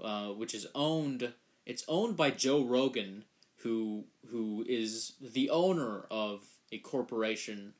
uh, 0.01 0.27
which 0.29 0.53
is 0.53 0.67
owned. 0.75 1.33
It's 1.65 1.83
owned 1.87 2.17
by 2.17 2.31
Joe 2.31 2.63
Rogan, 2.63 3.23
who 3.57 4.05
who 4.29 4.65
is 4.67 5.13
the 5.21 5.49
owner 5.49 6.05
of 6.11 6.45
a 6.71 6.77
corporation 6.79 7.73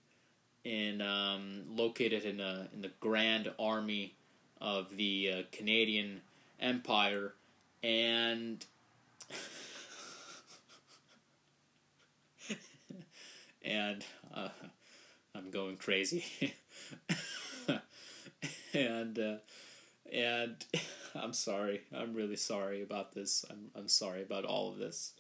in 0.64 1.02
um, 1.02 1.64
located 1.70 2.24
in 2.24 2.40
a 2.40 2.70
in 2.74 2.82
the 2.82 2.92
Grand 3.00 3.52
Army 3.60 4.16
of 4.60 4.96
the 4.96 5.32
uh, 5.32 5.42
Canadian 5.52 6.22
Empire, 6.60 7.34
and 7.84 8.66
and 13.64 14.04
uh, 14.34 14.50
I'm 15.36 15.52
going 15.52 15.78
crazy, 15.78 16.54
and 18.74 19.20
uh, 19.20 19.36
and 20.12 20.66
I'm 21.16 21.34
sorry. 21.34 21.82
I'm 21.96 22.14
really 22.14 22.36
sorry 22.36 22.82
about 22.82 23.14
this. 23.14 23.46
I'm 23.50 23.70
I'm 23.76 23.88
sorry 23.88 24.22
about 24.24 24.46
all 24.46 24.72
of 24.72 24.78
this. 24.78 25.14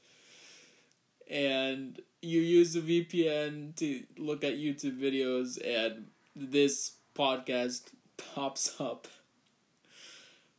And 1.30 2.02
you 2.22 2.42
use 2.42 2.74
the 2.74 2.82
VPN 2.82 3.76
to 3.78 4.04
look 4.18 4.44
at 4.44 4.54
YouTube 4.54 5.00
videos, 5.00 5.58
and 5.66 6.08
this 6.36 6.94
podcast 7.16 7.84
pops 8.18 8.80
up. 8.80 9.08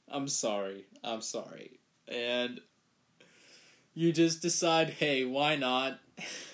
I'm 0.09 0.29
sorry. 0.29 0.87
I'm 1.05 1.21
sorry. 1.21 1.79
And 2.09 2.61
you 3.95 4.13
just 4.13 4.43
decide, 4.43 4.91
hey, 4.91 5.25
why 5.25 5.57
not? 5.57 6.01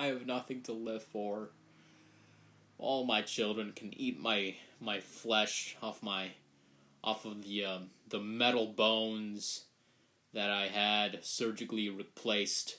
I 0.00 0.06
have 0.06 0.24
nothing 0.24 0.62
to 0.62 0.72
live 0.72 1.02
for. 1.02 1.50
All 2.78 3.04
my 3.04 3.20
children 3.20 3.72
can 3.76 3.92
eat 3.92 4.18
my 4.18 4.54
my 4.80 4.98
flesh 4.98 5.76
off 5.82 6.02
my 6.02 6.30
off 7.04 7.26
of 7.26 7.44
the 7.44 7.66
um, 7.66 7.90
the 8.08 8.18
metal 8.18 8.68
bones 8.68 9.64
that 10.32 10.50
I 10.50 10.68
had 10.68 11.22
surgically 11.22 11.90
replaced 11.90 12.78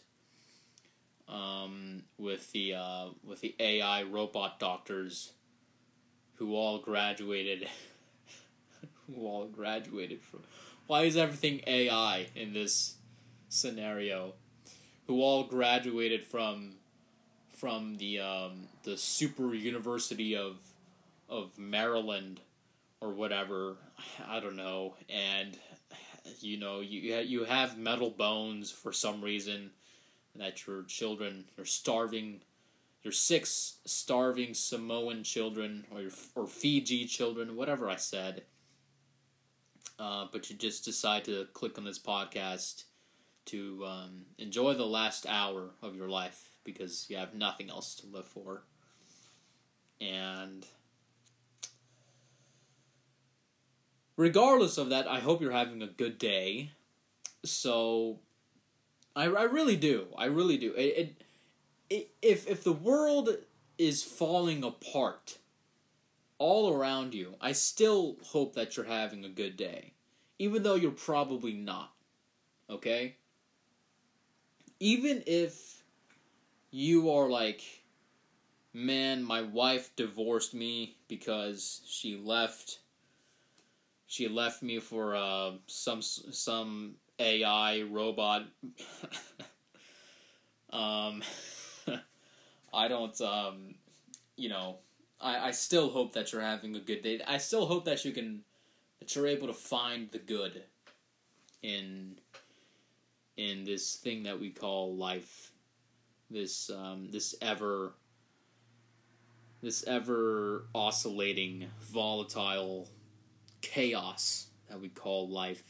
um, 1.30 2.06
with 2.18 2.52
the 2.54 2.74
uh, 2.74 3.10
with 3.24 3.42
the 3.42 3.56
AI 3.60 4.02
robot 4.02 4.60
doctors 4.60 5.34
who 6.38 6.56
all 6.56 6.80
graduated 6.80 7.70
who 9.06 9.28
all 9.28 9.46
graduated 9.46 10.24
from 10.24 10.40
why 10.88 11.04
is 11.04 11.16
everything 11.16 11.62
AI 11.68 12.30
in 12.36 12.54
this 12.54 12.96
scenario 13.48 14.34
who 15.06 15.22
all 15.22 15.44
graduated 15.44 16.26
from 16.26 16.78
from 17.62 17.96
the 17.98 18.20
um, 18.20 18.68
the 18.82 18.98
super 18.98 19.54
university 19.54 20.36
of 20.36 20.58
of 21.30 21.60
Maryland 21.60 22.42
or 23.00 23.12
whatever. 23.14 23.78
I 24.28 24.40
don't 24.40 24.56
know, 24.56 24.96
and 25.08 25.56
you 26.40 26.58
know 26.58 26.80
you 26.80 27.18
you 27.18 27.44
have 27.44 27.78
metal 27.78 28.10
bones 28.10 28.72
for 28.72 28.92
some 28.92 29.22
reason 29.22 29.70
that 30.36 30.66
your 30.66 30.82
children 30.84 31.46
are 31.60 31.66
starving. 31.66 32.42
Your 33.04 33.14
six 33.14 33.78
starving 33.86 34.54
Samoan 34.54 35.24
children, 35.24 35.86
or 35.92 36.02
your, 36.02 36.12
or 36.36 36.48
Fiji 36.48 37.06
children, 37.06 37.56
whatever 37.56 37.90
I 37.90 37.96
said. 37.96 38.44
Uh, 40.00 40.26
but 40.32 40.50
you 40.50 40.56
just 40.56 40.86
decide 40.86 41.26
to 41.26 41.48
click 41.54 41.78
on 41.78 41.84
this 41.84 42.00
podcast 42.00 42.86
to 43.46 43.84
um, 43.86 44.26
enjoy 44.38 44.74
the 44.74 44.86
last 44.86 45.26
hour 45.28 45.72
of 45.82 45.96
your 45.96 46.10
life 46.10 46.51
because 46.64 47.08
you 47.10 47.18
have 47.18 47.34
nothing 47.34 47.70
else 47.70 47.96
to 47.96 48.08
live 48.08 48.28
for. 48.28 48.64
And 50.00 50.66
regardless 54.18 54.78
of 54.78 54.90
that, 54.90 55.08
I 55.08 55.20
hope 55.20 55.42
you're 55.42 55.52
having 55.52 55.82
a 55.82 55.88
good 55.88 56.18
day. 56.18 56.72
So, 57.44 58.20
I, 59.16 59.26
I 59.26 59.44
really 59.44 59.76
do. 59.76 60.08
I 60.18 60.26
really 60.26 60.58
do. 60.58 60.74
It, 60.74 61.16
it, 61.90 62.12
if 62.22 62.48
if 62.48 62.64
the 62.64 62.72
world 62.72 63.30
is 63.78 64.04
falling 64.04 64.64
apart 64.64 65.38
all 66.38 66.74
around 66.74 67.14
you, 67.14 67.36
I 67.42 67.52
still 67.52 68.18
hope 68.28 68.56
that 68.56 68.76
you're 68.78 68.86
having 68.86 69.26
a 69.26 69.30
good 69.30 69.58
day, 69.58 69.94
even 70.40 70.64
though 70.64 70.76
you're 70.76 70.92
probably 70.92 71.54
not. 71.54 71.92
Okay. 72.70 73.18
Even 74.80 75.22
if 75.28 75.81
you 76.72 77.12
are 77.12 77.30
like, 77.30 77.62
man, 78.74 79.24
my 79.24 79.42
wife 79.42 79.96
divorced 79.96 80.54
me 80.54 80.96
because 81.08 81.82
she 81.86 82.16
left. 82.16 82.80
She 84.08 84.28
left 84.28 84.62
me 84.62 84.80
for 84.80 85.16
uh, 85.16 85.52
some 85.68 86.02
some 86.02 86.96
AI 87.20 87.84
robot. 87.84 88.46
um, 90.72 91.22
I 92.74 92.88
don't. 92.88 93.20
Um, 93.22 93.76
you 94.36 94.50
know, 94.50 94.78
I 95.20 95.48
I 95.48 95.52
still 95.52 95.90
hope 95.90 96.14
that 96.14 96.32
you're 96.32 96.42
having 96.42 96.76
a 96.76 96.80
good 96.80 97.04
day. 97.04 97.22
I 97.28 97.38
still 97.38 97.66
hope 97.66 97.86
that 97.86 98.04
you 98.04 98.12
can 98.12 98.44
that 99.00 99.16
you're 99.16 99.28
able 99.28 99.48
to 99.48 99.54
find 99.54 100.10
the 100.12 100.20
good 100.20 100.64
in 101.62 102.18
in 103.38 103.64
this 103.64 103.96
thing 103.96 104.24
that 104.24 104.40
we 104.40 104.50
call 104.50 104.96
life. 104.96 105.51
This 106.32 106.70
um, 106.70 107.10
this 107.12 107.36
ever 107.42 107.92
this 109.62 109.84
ever 109.86 110.64
oscillating, 110.74 111.68
volatile 111.82 112.88
chaos 113.62 114.48
that 114.70 114.80
we 114.80 114.88
call 114.88 115.28
life 115.28 115.64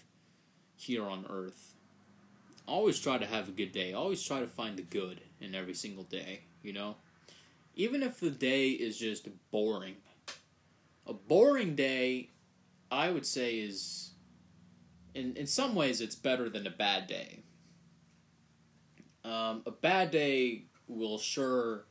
here 0.77 1.03
on 1.03 1.25
Earth. 1.29 1.73
Always 2.67 2.99
try 2.99 3.17
to 3.17 3.25
have 3.25 3.49
a 3.49 3.51
good 3.51 3.71
day. 3.71 3.93
Always 3.93 4.23
try 4.23 4.39
to 4.39 4.47
find 4.47 4.77
the 4.77 4.83
good 4.83 5.21
in 5.39 5.55
every 5.55 5.73
single 5.73 6.03
day, 6.03 6.41
you 6.61 6.71
know? 6.71 6.95
Even 7.75 8.03
if 8.03 8.19
the 8.19 8.29
day 8.29 8.69
is 8.69 8.97
just 8.97 9.27
boring. 9.49 9.95
A 11.07 11.13
boring 11.13 11.75
day, 11.75 12.29
I 12.91 13.09
would 13.09 13.25
say, 13.25 13.55
is. 13.55 14.11
In, 15.13 15.35
in 15.35 15.47
some 15.47 15.75
ways, 15.75 15.99
it's 15.99 16.15
better 16.15 16.47
than 16.47 16.65
a 16.65 16.71
bad 16.71 17.07
day. 17.07 17.39
Um, 19.23 19.61
a 19.65 19.71
bad 19.71 20.11
day 20.11 20.63
will 20.87 21.17
sure 21.17 21.85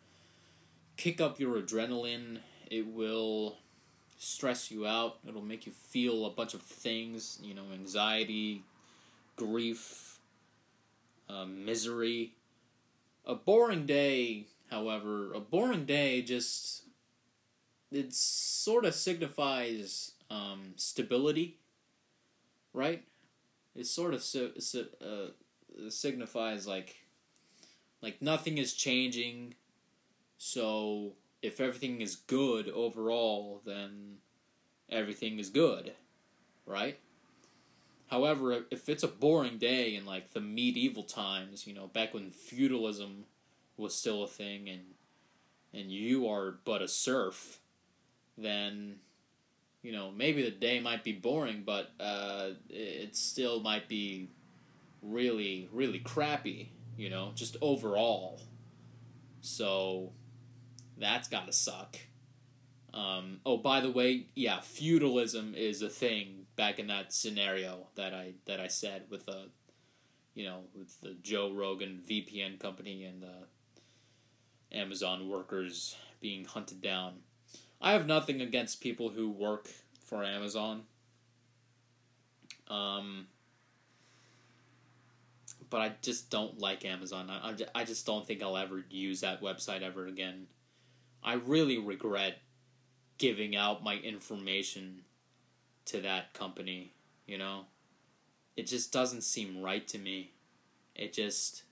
kick 0.96 1.20
up 1.20 1.40
your 1.40 1.60
adrenaline. 1.60 2.38
It 2.70 2.86
will 2.86 3.56
stress 4.18 4.70
you 4.70 4.86
out. 4.86 5.18
It'll 5.28 5.42
make 5.42 5.66
you 5.66 5.72
feel 5.72 6.26
a 6.26 6.30
bunch 6.30 6.54
of 6.54 6.62
things, 6.62 7.38
you 7.42 7.54
know, 7.54 7.64
anxiety, 7.74 8.64
grief, 9.36 10.18
uh, 11.28 11.44
misery. 11.46 12.32
A 13.26 13.34
boring 13.34 13.86
day, 13.86 14.46
however, 14.70 15.32
a 15.34 15.40
boring 15.40 15.86
day 15.86 16.22
just 16.22 16.84
it 17.90 18.12
sort 18.12 18.84
of 18.84 18.94
signifies 18.94 20.12
um, 20.30 20.74
stability, 20.76 21.58
right? 22.72 23.04
It 23.76 23.86
sort 23.86 24.14
of 24.14 24.22
si- 24.22 24.52
si- 24.60 24.88
uh, 25.04 25.90
signifies 25.90 26.66
like 26.66 26.99
like 28.02 28.22
nothing 28.22 28.58
is 28.58 28.72
changing. 28.72 29.54
So 30.38 31.12
if 31.42 31.60
everything 31.60 32.00
is 32.00 32.16
good 32.16 32.68
overall, 32.68 33.62
then 33.64 34.16
everything 34.90 35.38
is 35.38 35.50
good, 35.50 35.92
right? 36.66 36.98
However, 38.08 38.64
if 38.70 38.88
it's 38.88 39.04
a 39.04 39.08
boring 39.08 39.58
day 39.58 39.94
in 39.94 40.04
like 40.04 40.32
the 40.32 40.40
medieval 40.40 41.04
times, 41.04 41.66
you 41.66 41.74
know, 41.74 41.86
back 41.86 42.12
when 42.12 42.30
feudalism 42.30 43.24
was 43.76 43.94
still 43.94 44.22
a 44.22 44.28
thing 44.28 44.68
and 44.68 44.82
and 45.72 45.92
you 45.92 46.28
are 46.28 46.58
but 46.64 46.82
a 46.82 46.88
serf, 46.88 47.60
then 48.36 48.96
you 49.82 49.92
know, 49.92 50.10
maybe 50.10 50.42
the 50.42 50.50
day 50.50 50.80
might 50.80 51.04
be 51.04 51.12
boring, 51.12 51.62
but 51.64 51.90
uh, 51.98 52.50
it 52.68 53.16
still 53.16 53.60
might 53.60 53.88
be 53.88 54.28
really, 55.02 55.68
really 55.72 56.00
crappy, 56.00 56.70
you 57.00 57.08
know, 57.08 57.32
just 57.34 57.56
overall. 57.62 58.42
So 59.40 60.12
that's 60.98 61.28
gotta 61.28 61.52
suck. 61.52 61.96
Um, 62.92 63.40
oh, 63.46 63.56
by 63.56 63.80
the 63.80 63.90
way, 63.90 64.26
yeah, 64.34 64.60
feudalism 64.60 65.54
is 65.56 65.80
a 65.80 65.88
thing 65.88 66.44
back 66.56 66.78
in 66.78 66.88
that 66.88 67.14
scenario 67.14 67.86
that 67.94 68.12
I 68.12 68.34
that 68.44 68.60
I 68.60 68.66
said 68.66 69.04
with 69.08 69.24
the, 69.24 69.48
you 70.34 70.44
know, 70.44 70.64
with 70.74 71.00
the 71.00 71.16
Joe 71.22 71.50
Rogan 71.50 72.02
VPN 72.06 72.60
company 72.60 73.04
and 73.04 73.22
the 73.22 74.76
Amazon 74.76 75.26
workers 75.26 75.96
being 76.20 76.44
hunted 76.44 76.82
down. 76.82 77.20
I 77.80 77.92
have 77.92 78.06
nothing 78.06 78.42
against 78.42 78.82
people 78.82 79.08
who 79.08 79.30
work 79.30 79.70
for 80.04 80.22
Amazon. 80.22 80.82
Um, 82.68 83.28
but 85.70 85.80
I 85.80 85.92
just 86.02 86.30
don't 86.30 86.58
like 86.58 86.84
Amazon. 86.84 87.30
I, 87.30 87.54
I 87.74 87.84
just 87.84 88.04
don't 88.04 88.26
think 88.26 88.42
I'll 88.42 88.56
ever 88.56 88.84
use 88.90 89.20
that 89.20 89.40
website 89.40 89.82
ever 89.82 90.06
again. 90.06 90.48
I 91.22 91.34
really 91.34 91.78
regret 91.78 92.38
giving 93.18 93.54
out 93.54 93.84
my 93.84 93.94
information 93.96 95.02
to 95.86 96.00
that 96.00 96.34
company, 96.34 96.92
you 97.26 97.38
know? 97.38 97.66
It 98.56 98.66
just 98.66 98.92
doesn't 98.92 99.22
seem 99.22 99.62
right 99.62 99.86
to 99.88 99.98
me. 99.98 100.32
It 100.94 101.12
just 101.12 101.62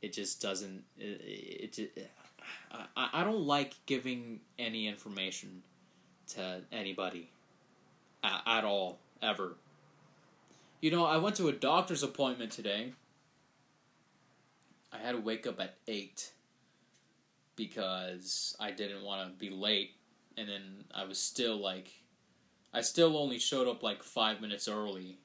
it 0.00 0.12
just 0.12 0.40
doesn't 0.42 0.84
it, 0.98 1.78
it, 1.78 2.10
I, 2.96 3.08
I 3.12 3.24
don't 3.24 3.46
like 3.46 3.74
giving 3.86 4.40
any 4.58 4.88
information 4.88 5.62
to 6.28 6.62
anybody 6.72 7.30
at, 8.22 8.42
at 8.46 8.64
all 8.64 8.98
ever. 9.22 9.54
You 10.84 10.90
know, 10.90 11.06
I 11.06 11.16
went 11.16 11.36
to 11.36 11.48
a 11.48 11.52
doctor's 11.52 12.02
appointment 12.02 12.52
today. 12.52 12.92
I 14.92 14.98
had 14.98 15.12
to 15.12 15.18
wake 15.18 15.46
up 15.46 15.58
at 15.58 15.76
8 15.88 16.30
because 17.56 18.54
I 18.60 18.70
didn't 18.70 19.02
want 19.02 19.26
to 19.26 19.38
be 19.38 19.48
late, 19.48 19.92
and 20.36 20.46
then 20.46 20.84
I 20.94 21.04
was 21.04 21.16
still 21.16 21.56
like, 21.56 21.90
I 22.74 22.82
still 22.82 23.16
only 23.16 23.38
showed 23.38 23.66
up 23.66 23.82
like 23.82 24.02
five 24.02 24.42
minutes 24.42 24.68
early 24.68 25.16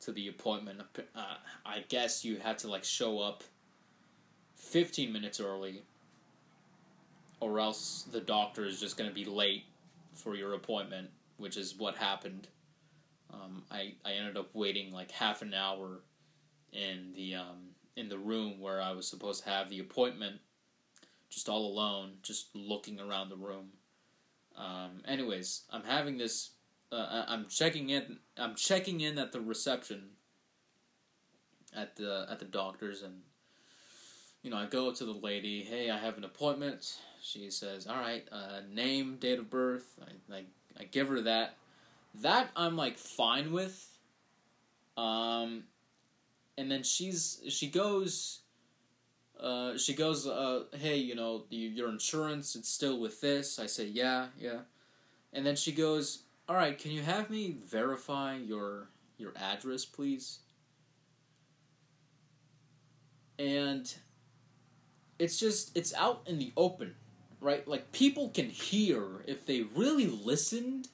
to 0.00 0.12
the 0.12 0.28
appointment. 0.28 0.80
Uh, 1.14 1.34
I 1.66 1.84
guess 1.90 2.24
you 2.24 2.38
had 2.38 2.56
to 2.60 2.68
like 2.68 2.84
show 2.84 3.18
up 3.20 3.44
15 4.54 5.12
minutes 5.12 5.40
early, 5.40 5.82
or 7.38 7.60
else 7.60 8.06
the 8.10 8.22
doctor 8.22 8.64
is 8.64 8.80
just 8.80 8.96
going 8.96 9.10
to 9.10 9.14
be 9.14 9.26
late 9.26 9.64
for 10.14 10.34
your 10.34 10.54
appointment, 10.54 11.10
which 11.36 11.58
is 11.58 11.74
what 11.76 11.96
happened. 11.96 12.48
Um, 13.32 13.64
I, 13.70 13.94
I 14.04 14.12
ended 14.12 14.36
up 14.36 14.50
waiting 14.54 14.92
like 14.92 15.10
half 15.10 15.42
an 15.42 15.52
hour 15.52 16.00
in 16.72 17.12
the 17.14 17.36
um, 17.36 17.74
in 17.96 18.08
the 18.08 18.18
room 18.18 18.60
where 18.60 18.80
I 18.80 18.92
was 18.92 19.08
supposed 19.08 19.44
to 19.44 19.50
have 19.50 19.70
the 19.70 19.80
appointment 19.80 20.40
just 21.30 21.48
all 21.48 21.66
alone, 21.66 22.12
just 22.22 22.48
looking 22.54 23.00
around 23.00 23.28
the 23.28 23.36
room. 23.36 23.70
Um, 24.56 25.02
anyways, 25.06 25.62
I'm 25.70 25.84
having 25.84 26.18
this. 26.18 26.50
Uh, 26.92 27.24
I'm 27.26 27.46
checking 27.48 27.90
in. 27.90 28.18
I'm 28.36 28.54
checking 28.54 29.00
in 29.00 29.18
at 29.18 29.32
the 29.32 29.40
reception. 29.40 30.10
At 31.76 31.96
the 31.96 32.26
at 32.30 32.38
the 32.38 32.46
doctor's 32.46 33.02
and, 33.02 33.20
you 34.42 34.50
know, 34.50 34.56
I 34.56 34.64
go 34.64 34.92
to 34.92 35.04
the 35.04 35.12
lady. 35.12 35.62
Hey, 35.62 35.90
I 35.90 35.98
have 35.98 36.16
an 36.16 36.24
appointment. 36.24 36.96
She 37.20 37.50
says, 37.50 37.86
"All 37.86 37.98
right, 37.98 38.26
uh, 38.32 38.60
name, 38.70 39.16
date 39.16 39.38
of 39.38 39.50
birth." 39.50 39.98
I, 40.00 40.34
I 40.34 40.44
I 40.78 40.84
give 40.84 41.08
her 41.08 41.20
that. 41.22 41.56
That 42.22 42.50
I'm 42.56 42.76
like 42.76 42.98
fine 42.98 43.52
with. 43.52 43.82
Um, 44.96 45.64
and 46.56 46.70
then 46.70 46.82
she's 46.82 47.40
she 47.48 47.68
goes 47.68 48.40
uh, 49.40 49.76
she 49.76 49.94
goes, 49.94 50.26
uh, 50.26 50.64
"Hey, 50.72 50.96
you 50.96 51.14
know, 51.14 51.44
the, 51.50 51.56
your 51.56 51.90
insurance, 51.90 52.56
it's 52.56 52.68
still 52.68 52.98
with 52.98 53.20
this." 53.20 53.58
I 53.58 53.66
say, 53.66 53.86
"Yeah, 53.86 54.28
yeah," 54.38 54.60
and 55.32 55.44
then 55.44 55.56
she 55.56 55.72
goes, 55.72 56.22
"All 56.48 56.56
right, 56.56 56.78
can 56.78 56.90
you 56.90 57.02
have 57.02 57.28
me 57.28 57.56
verify 57.64 58.36
your 58.36 58.88
your 59.18 59.32
address, 59.36 59.84
please?" 59.84 60.38
And 63.38 63.94
it's 65.18 65.38
just 65.38 65.76
it's 65.76 65.92
out 65.94 66.22
in 66.26 66.38
the 66.38 66.52
open, 66.56 66.94
right? 67.40 67.66
Like 67.68 67.92
people 67.92 68.30
can 68.30 68.48
hear 68.48 69.22
if 69.26 69.44
they 69.44 69.62
really 69.62 70.06
listened. 70.06 70.88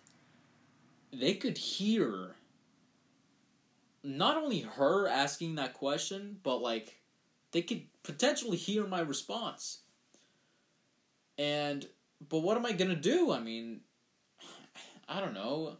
They 1.12 1.34
could 1.34 1.58
hear 1.58 2.36
not 4.02 4.36
only 4.36 4.60
her 4.60 5.06
asking 5.06 5.56
that 5.56 5.74
question, 5.74 6.38
but 6.42 6.58
like 6.58 7.00
they 7.52 7.62
could 7.62 7.82
potentially 8.02 8.56
hear 8.56 8.86
my 8.86 9.00
response. 9.00 9.80
And 11.38 11.86
but 12.28 12.38
what 12.38 12.56
am 12.56 12.66
I 12.66 12.72
gonna 12.72 12.96
do? 12.96 13.32
I 13.32 13.40
mean, 13.40 13.80
I 15.08 15.20
don't 15.20 15.34
know. 15.34 15.76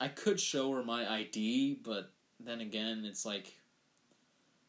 I 0.00 0.08
could 0.08 0.40
show 0.40 0.72
her 0.72 0.82
my 0.82 1.10
ID, 1.10 1.80
but 1.84 2.10
then 2.38 2.60
again, 2.60 3.04
it's 3.04 3.26
like 3.26 3.54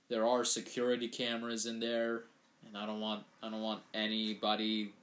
there 0.10 0.28
are 0.28 0.44
security 0.44 1.08
cameras 1.08 1.66
in 1.66 1.80
there, 1.80 2.24
and 2.68 2.78
I 2.78 2.86
don't 2.86 3.00
want 3.00 3.24
I 3.42 3.50
don't 3.50 3.62
want 3.62 3.82
anybody 3.94 4.94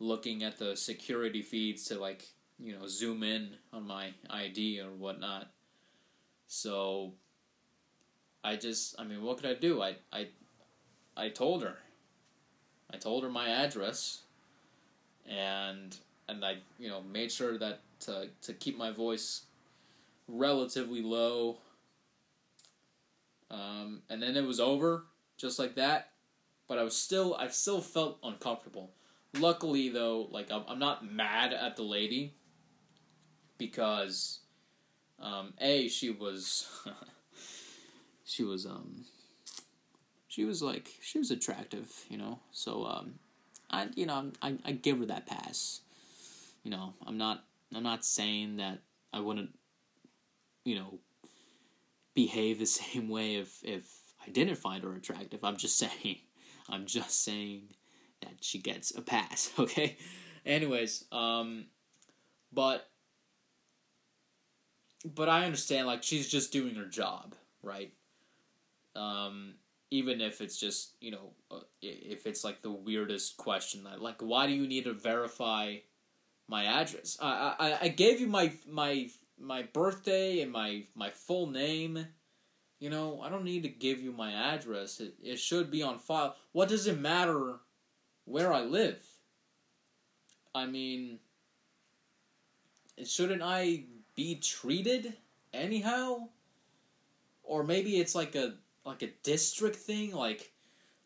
looking 0.00 0.42
at 0.42 0.58
the 0.58 0.74
security 0.74 1.42
feeds 1.42 1.84
to 1.84 1.98
like 1.98 2.26
you 2.62 2.78
know 2.78 2.86
zoom 2.86 3.22
in 3.22 3.50
on 3.72 3.86
my 3.86 4.12
ID 4.30 4.80
or 4.80 4.90
whatnot. 4.90 5.50
So 6.46 7.12
I 8.44 8.56
just, 8.56 8.94
I 8.98 9.04
mean, 9.04 9.22
what 9.22 9.38
could 9.38 9.46
I 9.46 9.54
do? 9.54 9.82
I, 9.82 9.96
I, 10.12 10.28
I 11.16 11.28
told 11.28 11.62
her. 11.62 11.76
I 12.92 12.96
told 12.96 13.24
her 13.24 13.30
my 13.30 13.48
address, 13.48 14.22
and 15.26 15.96
and 16.28 16.44
I, 16.44 16.58
you 16.78 16.88
know, 16.88 17.00
made 17.00 17.32
sure 17.32 17.56
that 17.58 17.80
to 18.00 18.28
to 18.42 18.52
keep 18.52 18.76
my 18.76 18.90
voice 18.90 19.42
relatively 20.28 21.02
low. 21.02 21.58
Um, 23.50 24.02
and 24.08 24.22
then 24.22 24.36
it 24.36 24.46
was 24.46 24.60
over, 24.60 25.04
just 25.36 25.58
like 25.58 25.74
that. 25.76 26.10
But 26.68 26.78
I 26.78 26.82
was 26.82 26.96
still, 26.96 27.34
I 27.38 27.48
still 27.48 27.82
felt 27.82 28.18
uncomfortable. 28.22 28.90
Luckily, 29.38 29.90
though, 29.90 30.28
like 30.30 30.50
I'm, 30.50 30.64
I'm 30.68 30.78
not 30.78 31.10
mad 31.10 31.52
at 31.52 31.76
the 31.76 31.82
lady 31.82 32.34
because 33.62 34.40
um, 35.20 35.54
a 35.60 35.86
she 35.86 36.10
was 36.10 36.68
she 38.24 38.42
was 38.42 38.66
um 38.66 39.04
she 40.26 40.44
was 40.44 40.62
like 40.62 40.88
she 41.00 41.18
was 41.18 41.30
attractive, 41.30 41.88
you 42.08 42.18
know. 42.18 42.40
So 42.50 42.84
um, 42.84 43.14
I 43.70 43.88
you 43.94 44.04
know 44.04 44.32
I 44.42 44.56
I 44.64 44.72
give 44.72 44.98
her 44.98 45.06
that 45.06 45.26
pass. 45.26 45.80
You 46.64 46.72
know, 46.72 46.94
I'm 47.06 47.18
not 47.18 47.44
I'm 47.72 47.84
not 47.84 48.04
saying 48.04 48.56
that 48.56 48.80
I 49.12 49.20
wouldn't 49.20 49.50
you 50.64 50.74
know 50.74 50.98
behave 52.14 52.58
the 52.58 52.66
same 52.80 53.08
way 53.08 53.36
if 53.36 53.60
if 53.62 53.86
I 54.26 54.30
didn't 54.30 54.56
find 54.56 54.82
her 54.82 54.94
attractive. 54.94 55.44
I'm 55.44 55.56
just 55.56 55.78
saying 55.84 56.18
I'm 56.68 56.86
just 56.86 57.22
saying 57.22 57.74
that 58.22 58.34
she 58.40 58.58
gets 58.58 58.92
a 58.96 59.02
pass, 59.02 59.52
okay? 59.56 59.98
Anyways, 60.44 61.04
um 61.12 61.66
but 62.52 62.88
but 65.04 65.28
I 65.28 65.44
understand 65.44 65.86
like 65.86 66.02
she's 66.02 66.28
just 66.28 66.52
doing 66.52 66.74
her 66.74 66.86
job, 66.86 67.34
right? 67.62 67.92
Um 68.94 69.54
even 69.92 70.22
if 70.22 70.40
it's 70.40 70.56
just 70.58 70.94
you 71.00 71.10
know 71.10 71.30
uh, 71.50 71.60
if 71.82 72.26
it's 72.26 72.42
like 72.42 72.62
the 72.62 72.70
weirdest 72.70 73.36
question 73.36 73.86
like 73.98 74.20
why 74.22 74.46
do 74.46 74.54
you 74.54 74.66
need 74.66 74.84
to 74.84 74.94
verify 74.94 75.76
my 76.48 76.64
address? 76.64 77.18
I 77.20 77.54
i, 77.58 77.78
I 77.82 77.88
gave 77.88 78.20
you 78.20 78.26
my 78.26 78.52
my 78.66 79.08
my 79.38 79.62
birthday 79.62 80.40
and 80.40 80.50
my 80.50 80.84
my 80.94 81.10
full 81.10 81.46
name. 81.46 82.06
You 82.80 82.90
know 82.90 83.20
i 83.22 83.28
don't 83.28 83.44
need 83.44 83.62
to 83.62 83.68
give 83.68 84.00
you 84.00 84.12
my 84.12 84.32
address. 84.32 84.98
It, 84.98 85.14
it 85.22 85.38
should 85.38 85.70
be 85.70 85.82
on 85.82 85.98
file. 85.98 86.36
What 86.52 86.68
does 86.68 86.86
it 86.86 86.98
matter 86.98 87.56
where 88.24 88.52
i 88.52 88.62
live? 88.62 89.06
I 90.54 90.66
mean 90.66 91.18
shouldn't 93.04 93.42
i 93.42 93.84
be 94.14 94.36
treated 94.36 95.14
anyhow 95.52 96.28
or 97.42 97.62
maybe 97.64 97.98
it's 97.98 98.14
like 98.14 98.34
a 98.34 98.54
like 98.84 99.02
a 99.02 99.08
district 99.22 99.76
thing, 99.76 100.14
like 100.14 100.52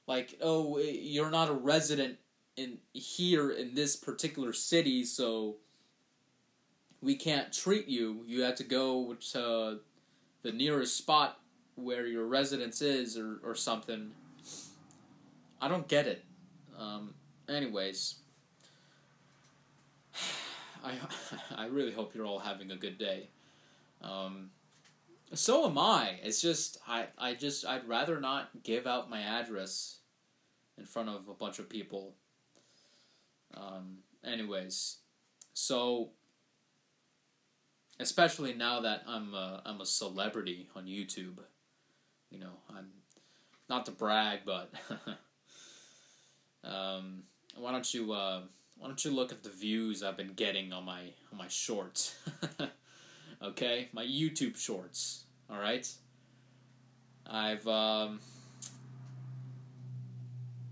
like 0.07 0.39
oh 0.41 0.79
you're 0.79 1.31
not 1.31 1.51
a 1.51 1.55
resident 1.55 2.19
in 2.57 2.79
here 2.93 3.51
in 3.51 3.75
this 3.75 3.97
particular 3.97 4.53
city, 4.53 5.05
so 5.05 5.57
we 7.03 7.17
can't 7.17 7.53
treat 7.53 7.89
you. 7.89 8.23
You 8.27 8.43
have 8.43 8.55
to 8.57 8.65
go 8.65 9.15
to 9.33 9.81
the 10.43 10.53
nearest 10.53 10.97
spot 10.97 11.41
where 11.75 12.07
your 12.07 12.27
residence 12.27 12.81
is, 12.81 13.17
or 13.19 13.41
or 13.43 13.55
something. 13.55 14.13
I 15.61 15.69
don't 15.69 15.89
get 15.89 16.07
it. 16.07 16.25
Um, 16.79 17.15
anyways, 17.49 18.17
I 20.87 20.95
I 21.63 21.67
really 21.67 21.93
hope 21.93 22.15
you're 22.15 22.27
all 22.27 22.39
having 22.39 22.71
a 22.71 22.77
good 22.77 22.99
day. 22.99 23.29
Um, 24.03 24.51
so 25.35 25.67
am 25.67 25.79
I. 25.79 26.21
It's 26.23 26.41
just 26.41 26.79
I 26.87 27.07
I 27.19 27.35
just 27.35 27.67
I'd 27.67 27.89
rather 27.89 28.21
not 28.21 28.63
give 28.63 28.87
out 28.87 29.11
my 29.11 29.21
address 29.21 29.99
in 30.79 30.85
front 30.85 31.09
of 31.09 31.29
a 31.29 31.35
bunch 31.35 31.59
of 31.59 31.69
people. 31.69 32.15
Um 33.55 33.99
anyways, 34.25 34.99
so 35.55 36.11
especially 37.99 38.55
now 38.55 38.81
that 38.81 39.03
I'm 39.07 39.35
a, 39.35 39.63
I'm 39.65 39.81
a 39.81 39.87
celebrity 39.87 40.69
on 40.77 40.87
YouTube. 40.87 41.39
You 42.31 42.41
know, 42.41 42.53
I'm 42.77 42.89
not 43.69 43.87
to 43.87 43.93
brag, 43.93 44.41
but 44.45 44.73
um 46.65 47.23
why 47.57 47.73
don't 47.73 47.93
you 47.93 48.13
uh 48.13 48.43
why 48.79 48.89
don't 48.89 49.05
you 49.05 49.11
look 49.11 49.33
at 49.33 49.43
the 49.43 49.51
views 49.51 50.03
I've 50.03 50.17
been 50.17 50.35
getting 50.35 50.73
on 50.73 50.85
my 50.85 51.13
on 51.33 51.39
my 51.39 51.49
shorts? 51.49 52.17
okay? 53.43 53.89
My 53.93 54.05
YouTube 54.05 54.57
shorts. 54.57 55.25
All 55.51 55.59
right? 55.59 55.89
I've 57.27 57.67
um 57.67 58.21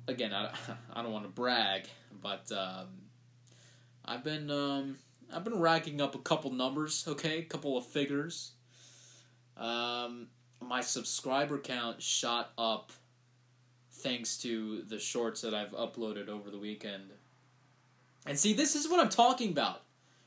again, 0.08 0.32
I, 0.32 0.50
I 0.92 1.02
don't 1.02 1.12
want 1.12 1.24
to 1.24 1.30
brag, 1.30 1.88
but 2.22 2.50
um, 2.52 2.88
I've 4.04 4.24
been 4.24 4.50
um, 4.50 4.96
I've 5.32 5.44
been 5.44 5.58
racking 5.58 6.00
up 6.00 6.14
a 6.14 6.18
couple 6.18 6.52
numbers, 6.52 7.04
okay, 7.08 7.38
a 7.38 7.44
couple 7.44 7.76
of 7.76 7.86
figures. 7.86 8.52
Um, 9.56 10.28
my 10.60 10.80
subscriber 10.80 11.58
count 11.58 12.02
shot 12.02 12.52
up 12.58 12.92
thanks 13.90 14.36
to 14.38 14.82
the 14.82 14.98
shorts 14.98 15.40
that 15.42 15.54
I've 15.54 15.70
uploaded 15.72 16.28
over 16.28 16.50
the 16.50 16.58
weekend. 16.58 17.12
And 18.26 18.38
see, 18.38 18.52
this 18.52 18.74
is 18.74 18.88
what 18.88 19.00
I'm 19.00 19.10
talking 19.10 19.50
about. 19.50 19.82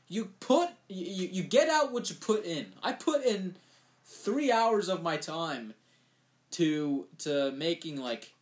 You 0.08 0.26
put 0.40 0.70
you, 0.88 1.26
you 1.26 1.42
get 1.42 1.68
out 1.68 1.92
what 1.92 2.08
you 2.08 2.16
put 2.16 2.44
in. 2.44 2.72
I 2.82 2.92
put 2.92 3.24
in 3.24 3.56
three 4.04 4.50
hours 4.50 4.88
of 4.88 5.02
my 5.02 5.16
time 5.16 5.74
to 6.52 7.06
to 7.18 7.52
making 7.52 8.00
like 8.00 8.32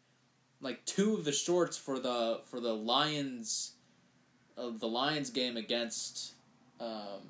like 0.60 0.84
two 0.84 1.14
of 1.14 1.24
the 1.24 1.32
shorts 1.32 1.76
for 1.76 1.98
the 1.98 2.40
for 2.44 2.60
the 2.60 2.74
Lions 2.74 3.72
of 4.56 4.74
uh, 4.74 4.78
the 4.78 4.86
Lions 4.86 5.30
game 5.30 5.56
against 5.56 6.34
um, 6.80 7.22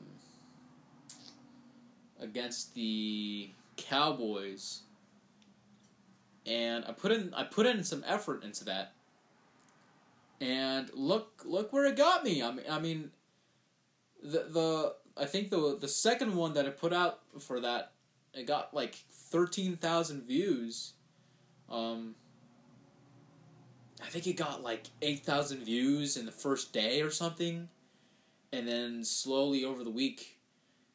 against 2.20 2.74
the 2.74 3.50
Cowboys 3.76 4.82
and 6.46 6.84
I 6.86 6.92
put 6.92 7.12
in 7.12 7.34
I 7.34 7.44
put 7.44 7.66
in 7.66 7.82
some 7.84 8.04
effort 8.06 8.44
into 8.44 8.64
that 8.64 8.92
and 10.40 10.90
look 10.94 11.42
look 11.44 11.72
where 11.72 11.86
it 11.86 11.96
got 11.96 12.24
me 12.24 12.42
I 12.42 12.50
mean 12.50 12.64
I 12.68 12.78
mean 12.78 13.10
the 14.22 14.46
the 14.50 14.94
I 15.16 15.24
think 15.24 15.50
the 15.50 15.76
the 15.80 15.88
second 15.88 16.34
one 16.34 16.54
that 16.54 16.66
I 16.66 16.70
put 16.70 16.92
out 16.92 17.20
for 17.40 17.60
that 17.60 17.92
it 18.34 18.46
got 18.46 18.74
like 18.74 18.94
thirteen 19.10 19.76
thousand 19.76 20.24
views. 20.24 20.92
Um, 21.70 22.14
I 24.02 24.08
think 24.08 24.26
it 24.26 24.34
got 24.34 24.62
like 24.62 24.86
eight 25.00 25.24
thousand 25.24 25.64
views 25.64 26.16
in 26.16 26.26
the 26.26 26.32
first 26.32 26.72
day 26.72 27.00
or 27.00 27.10
something, 27.10 27.68
and 28.52 28.68
then 28.68 29.04
slowly 29.04 29.64
over 29.64 29.82
the 29.82 29.90
week, 29.90 30.38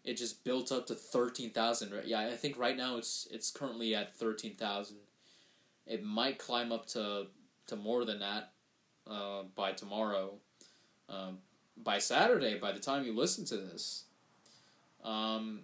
it 0.04 0.14
just 0.16 0.44
built 0.44 0.72
up 0.72 0.86
to 0.88 0.96
thirteen 0.96 1.50
thousand. 1.50 1.94
Yeah, 2.06 2.20
I 2.20 2.36
think 2.36 2.60
right 2.60 2.78
now 2.78 2.98
it's 2.98 3.28
it's 3.32 3.50
currently 3.50 3.96
at 3.96 4.16
thirteen 4.16 4.56
thousand. 4.56 4.98
It 5.88 6.04
might 6.04 6.38
climb 6.38 6.72
up 6.72 6.86
to 6.90 7.28
to 7.68 7.76
more 7.76 8.06
than 8.06 8.20
that 8.20 8.52
uh, 9.12 9.44
by 9.56 9.74
tomorrow. 9.74 10.34
Um, 11.10 11.40
by 11.84 11.98
Saturday, 11.98 12.58
by 12.58 12.72
the 12.72 12.80
time 12.80 13.06
you 13.06 13.16
listen 13.16 13.46
to 13.46 13.58
this. 13.58 14.06
Um, 15.04 15.62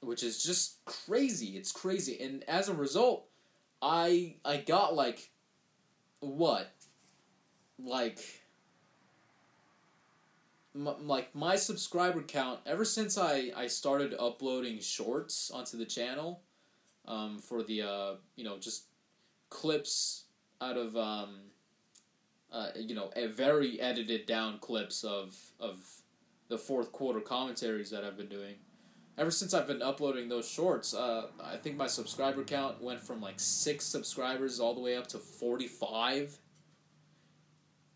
which 0.00 0.22
is 0.22 0.42
just 0.42 0.84
crazy. 0.84 1.56
It's 1.56 1.72
crazy, 1.72 2.18
and 2.20 2.44
as 2.48 2.68
a 2.68 2.74
result, 2.74 3.26
I 3.82 4.36
I 4.44 4.58
got 4.58 4.94
like 4.94 5.30
what 6.20 6.72
like 7.78 8.20
m- 10.74 11.06
like 11.06 11.34
my 11.34 11.56
subscriber 11.56 12.22
count 12.22 12.60
ever 12.66 12.84
since 12.84 13.18
I 13.18 13.50
I 13.56 13.66
started 13.66 14.14
uploading 14.18 14.80
shorts 14.80 15.50
onto 15.50 15.76
the 15.76 15.84
channel 15.86 16.42
um, 17.06 17.38
for 17.38 17.62
the 17.62 17.82
uh, 17.82 18.14
you 18.36 18.44
know 18.44 18.58
just 18.58 18.84
clips 19.50 20.24
out 20.60 20.76
of 20.76 20.96
um, 20.96 21.40
uh, 22.52 22.68
you 22.76 22.94
know 22.94 23.10
a 23.16 23.26
very 23.26 23.80
edited 23.80 24.26
down 24.26 24.58
clips 24.58 25.04
of 25.04 25.36
of 25.60 25.78
the 26.48 26.58
fourth 26.58 26.92
quarter 26.92 27.20
commentaries 27.20 27.90
that 27.90 28.04
I've 28.04 28.16
been 28.16 28.28
doing 28.28 28.54
ever 29.18 29.30
since 29.30 29.52
I've 29.52 29.66
been 29.66 29.82
uploading 29.82 30.28
those 30.28 30.48
shorts, 30.48 30.94
uh, 30.94 31.26
I 31.42 31.56
think 31.56 31.76
my 31.76 31.88
subscriber 31.88 32.44
count 32.44 32.80
went 32.80 33.00
from 33.00 33.20
like 33.20 33.34
six 33.38 33.84
subscribers 33.84 34.60
all 34.60 34.74
the 34.74 34.80
way 34.80 34.96
up 34.96 35.08
to 35.08 35.18
45. 35.18 36.38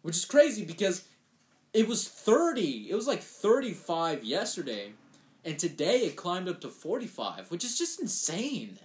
Which 0.02 0.16
is 0.16 0.24
crazy 0.24 0.64
because 0.64 1.04
it 1.72 1.86
was 1.86 2.08
30. 2.08 2.90
It 2.90 2.94
was 2.94 3.06
like 3.06 3.22
35 3.22 4.24
yesterday. 4.24 4.92
And 5.44 5.58
today 5.58 6.00
it 6.00 6.16
climbed 6.16 6.48
up 6.48 6.60
to 6.62 6.68
45, 6.68 7.50
which 7.50 7.64
is 7.64 7.78
just 7.78 8.00
insane. 8.00 8.78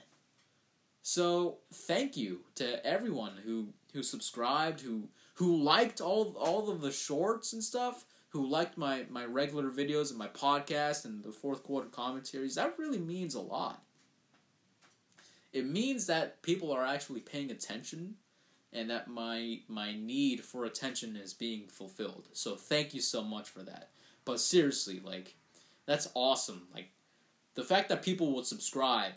So 1.01 1.57
thank 1.73 2.15
you 2.15 2.41
to 2.55 2.85
everyone 2.85 3.33
who, 3.45 3.69
who 3.93 4.03
subscribed, 4.03 4.81
who 4.81 5.09
who 5.37 5.55
liked 5.55 6.01
all 6.01 6.35
all 6.39 6.69
of 6.69 6.81
the 6.81 6.91
shorts 6.91 7.53
and 7.53 7.63
stuff 7.63 8.05
who 8.29 8.45
liked 8.45 8.77
my, 8.77 9.05
my 9.09 9.25
regular 9.25 9.71
videos 9.71 10.09
and 10.09 10.19
my 10.19 10.27
podcast 10.27 11.05
and 11.05 11.23
the 11.23 11.31
fourth 11.31 11.63
quarter 11.63 11.87
commentaries, 11.87 12.55
that 12.55 12.77
really 12.77 12.99
means 12.99 13.33
a 13.33 13.41
lot. 13.41 13.81
It 15.53 15.65
means 15.65 16.07
that 16.07 16.41
people 16.41 16.71
are 16.71 16.85
actually 16.85 17.21
paying 17.21 17.49
attention 17.49 18.15
and 18.73 18.89
that 18.89 19.07
my 19.07 19.61
my 19.67 19.95
need 19.95 20.43
for 20.43 20.65
attention 20.65 21.15
is 21.15 21.33
being 21.33 21.67
fulfilled. 21.67 22.27
So 22.33 22.55
thank 22.55 22.93
you 22.93 23.01
so 23.01 23.23
much 23.23 23.49
for 23.49 23.63
that. 23.63 23.89
But 24.25 24.39
seriously, 24.39 24.99
like 25.03 25.35
that's 25.85 26.09
awesome. 26.13 26.67
Like 26.75 26.89
the 27.55 27.63
fact 27.63 27.89
that 27.89 28.03
people 28.03 28.35
would 28.35 28.45
subscribe 28.45 29.13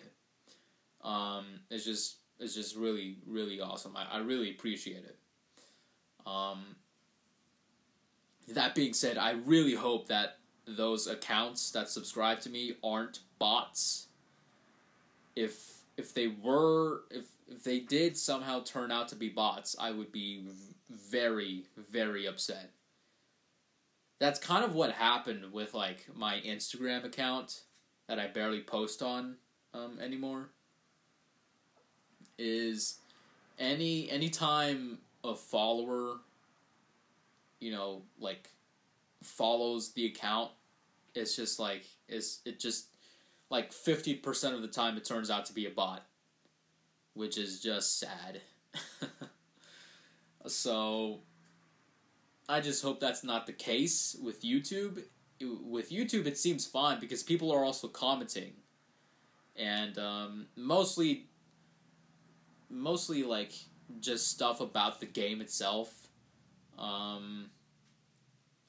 um, 1.03 1.47
is 1.69 1.85
just 1.85 2.17
is 2.39 2.55
just 2.55 2.77
really 2.77 3.19
really 3.27 3.61
awesome. 3.61 3.97
I, 3.97 4.07
I 4.13 4.19
really 4.21 4.51
appreciate 4.51 5.05
it. 5.05 5.19
Um, 6.27 6.77
that 8.49 8.75
being 8.75 8.93
said, 8.93 9.19
I 9.19 9.33
really 9.33 9.75
hope 9.75 10.09
that 10.09 10.39
those 10.67 11.07
accounts 11.07 11.71
that 11.73 11.89
subscribe 11.89 12.41
to 12.41 12.51
me 12.51 12.75
aren't 12.83 13.21
bots. 13.39 14.09
If 15.37 15.79
if 15.97 16.15
they 16.15 16.29
were 16.29 17.03
if 17.11 17.27
if 17.49 17.65
they 17.65 17.81
did 17.81 18.17
somehow 18.17 18.63
turn 18.63 18.91
out 18.91 19.09
to 19.09 19.17
be 19.17 19.29
bots, 19.29 19.77
I 19.79 19.91
would 19.91 20.13
be 20.13 20.45
very 20.89 21.65
very 21.77 22.27
upset. 22.27 22.71
That's 24.19 24.39
kind 24.39 24.65
of 24.65 24.75
what 24.75 24.93
happened 24.93 25.53
with 25.53 25.75
like 25.75 26.07
my 26.15 26.41
Instagram 26.41 27.05
account 27.05 27.63
that 28.09 28.19
I 28.19 28.27
barely 28.27 28.61
post 28.61 29.03
on 29.03 29.37
um, 29.73 29.99
anymore. 30.01 30.51
Is 32.39 32.99
any 33.59 34.11
anytime 34.11 34.99
a 35.25 35.35
follower 35.35 36.19
you 37.61 37.71
know 37.71 38.03
like 38.19 38.49
follows 39.23 39.93
the 39.93 40.07
account 40.07 40.51
it's 41.15 41.37
just 41.37 41.59
like 41.59 41.85
it's 42.09 42.41
it 42.45 42.59
just 42.59 42.87
like 43.51 43.73
50% 43.73 44.55
of 44.55 44.63
the 44.63 44.69
time 44.69 44.97
it 44.97 45.05
turns 45.05 45.29
out 45.29 45.45
to 45.47 45.53
be 45.53 45.67
a 45.67 45.71
bot 45.71 46.07
which 47.15 47.37
is 47.37 47.61
just 47.61 47.99
sad. 47.99 48.41
So 50.47 51.21
i 52.49 52.61
just 52.61 52.83
hope 52.83 52.99
that's 52.99 53.23
not 53.23 53.47
the 53.47 53.53
case 53.53 54.17
with 54.23 54.43
youtube. 54.43 55.03
With 55.41 55.91
youtube 55.91 56.27
it 56.27 56.39
seems 56.39 56.67
fine 56.67 56.99
because 56.99 57.23
people 57.23 57.53
are 57.53 57.65
also 57.65 57.89
commenting. 57.89 58.53
And 59.57 59.99
um, 59.99 60.47
mostly 60.57 61.27
mostly 62.71 63.23
like 63.23 63.53
just 63.99 64.29
stuff 64.29 64.61
about 64.61 65.01
the 65.01 65.07
game 65.07 65.41
itself. 65.41 66.09
Um, 66.79 67.51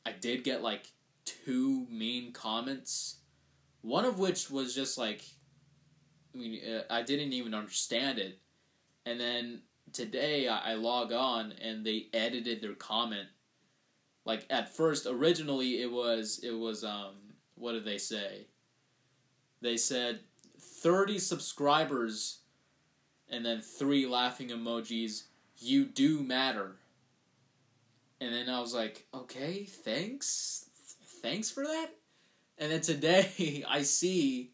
I 0.06 0.12
did 0.12 0.44
get 0.44 0.62
like 0.62 0.88
two 1.26 1.86
mean 1.90 2.34
comments, 2.34 3.18
one 3.82 4.06
of 4.06 4.20
which 4.20 4.50
was 4.50 4.74
just 4.74 4.98
like, 4.98 5.24
I 6.34 6.38
mean, 6.38 6.62
uh, 6.66 6.84
I 6.90 7.04
didn't 7.04 7.34
even 7.34 7.54
understand 7.54 8.20
it, 8.20 8.40
and 9.06 9.20
then 9.20 9.62
today 9.94 10.48
I, 10.48 10.72
I 10.72 10.74
log 10.76 11.12
on 11.12 11.54
and 11.62 11.86
they 11.86 12.08
edited 12.14 12.62
their 12.62 12.74
comment. 12.74 13.28
Like 14.26 14.46
at 14.50 14.76
first, 14.76 15.08
originally 15.10 15.82
it 15.82 15.92
was 15.92 16.40
it 16.44 16.52
was 16.52 16.84
um 16.84 17.16
what 17.56 17.74
did 17.74 17.86
they 17.86 17.98
say? 17.98 18.48
They 19.62 19.78
said 19.78 20.22
thirty 20.60 21.18
subscribers 21.18 22.41
and 23.32 23.46
then 23.46 23.62
three 23.62 24.06
laughing 24.06 24.50
emojis. 24.50 25.24
You 25.58 25.86
do 25.86 26.22
matter. 26.22 26.76
And 28.20 28.34
then 28.34 28.50
I 28.50 28.60
was 28.60 28.74
like, 28.74 29.08
okay, 29.14 29.64
thanks, 29.64 30.66
thanks 31.22 31.50
for 31.50 31.64
that. 31.64 31.90
And 32.58 32.72
then 32.72 32.82
today 32.82 33.64
I 33.70 33.82
see, 33.82 34.52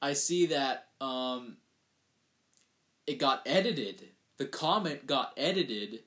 I 0.00 0.12
see 0.12 0.46
that 0.46 0.88
um, 1.00 1.56
it 3.06 3.18
got 3.18 3.42
edited. 3.46 4.08
The 4.36 4.46
comment 4.46 5.06
got 5.06 5.34
edited, 5.36 6.00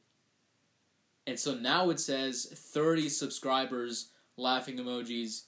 and 1.27 1.37
so 1.37 1.53
now 1.53 1.91
it 1.91 1.99
says 1.99 2.45
thirty 2.51 3.07
subscribers, 3.07 4.07
laughing 4.37 4.77
emojis. 4.77 5.43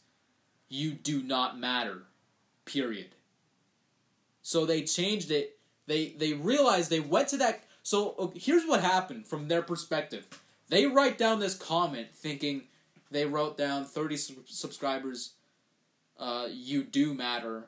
You 0.70 0.92
do 0.92 1.24
not 1.24 1.58
matter. 1.58 2.04
Period. 2.66 3.16
So 4.44 4.68
they 4.68 4.84
changed 4.84 5.32
it 5.32 5.55
they 5.88 6.10
they 6.18 6.34
realized 6.34 6.90
they 6.90 7.00
went 7.00 7.30
to 7.30 7.38
that. 7.38 7.64
So 7.84 8.34
here's 8.36 8.66
what 8.66 8.82
happened 8.82 9.28
from 9.28 9.48
their 9.48 9.62
perspective. 9.62 10.28
They 10.70 10.86
write 10.86 11.18
down 11.18 11.40
this 11.40 11.56
comment 11.56 12.08
thinking 12.14 12.64
they 13.12 13.26
wrote 13.26 13.58
down 13.58 13.86
30 13.86 14.18
su- 14.18 14.44
subscribers. 14.48 15.34
Uh, 16.18 16.48
you 16.52 16.84
do 16.84 17.14
matter, 17.14 17.66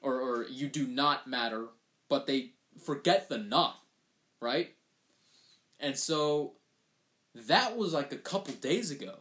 or 0.00 0.20
or 0.20 0.44
you 0.44 0.68
do 0.68 0.86
not 0.86 1.26
matter, 1.26 1.66
but 2.08 2.26
they 2.26 2.50
forget 2.82 3.28
the 3.28 3.38
not, 3.38 3.80
right? 4.40 4.74
And 5.78 5.96
so 5.96 6.52
that 7.34 7.76
was 7.76 7.92
like 7.92 8.12
a 8.12 8.16
couple 8.16 8.54
days 8.54 8.90
ago. 8.90 9.18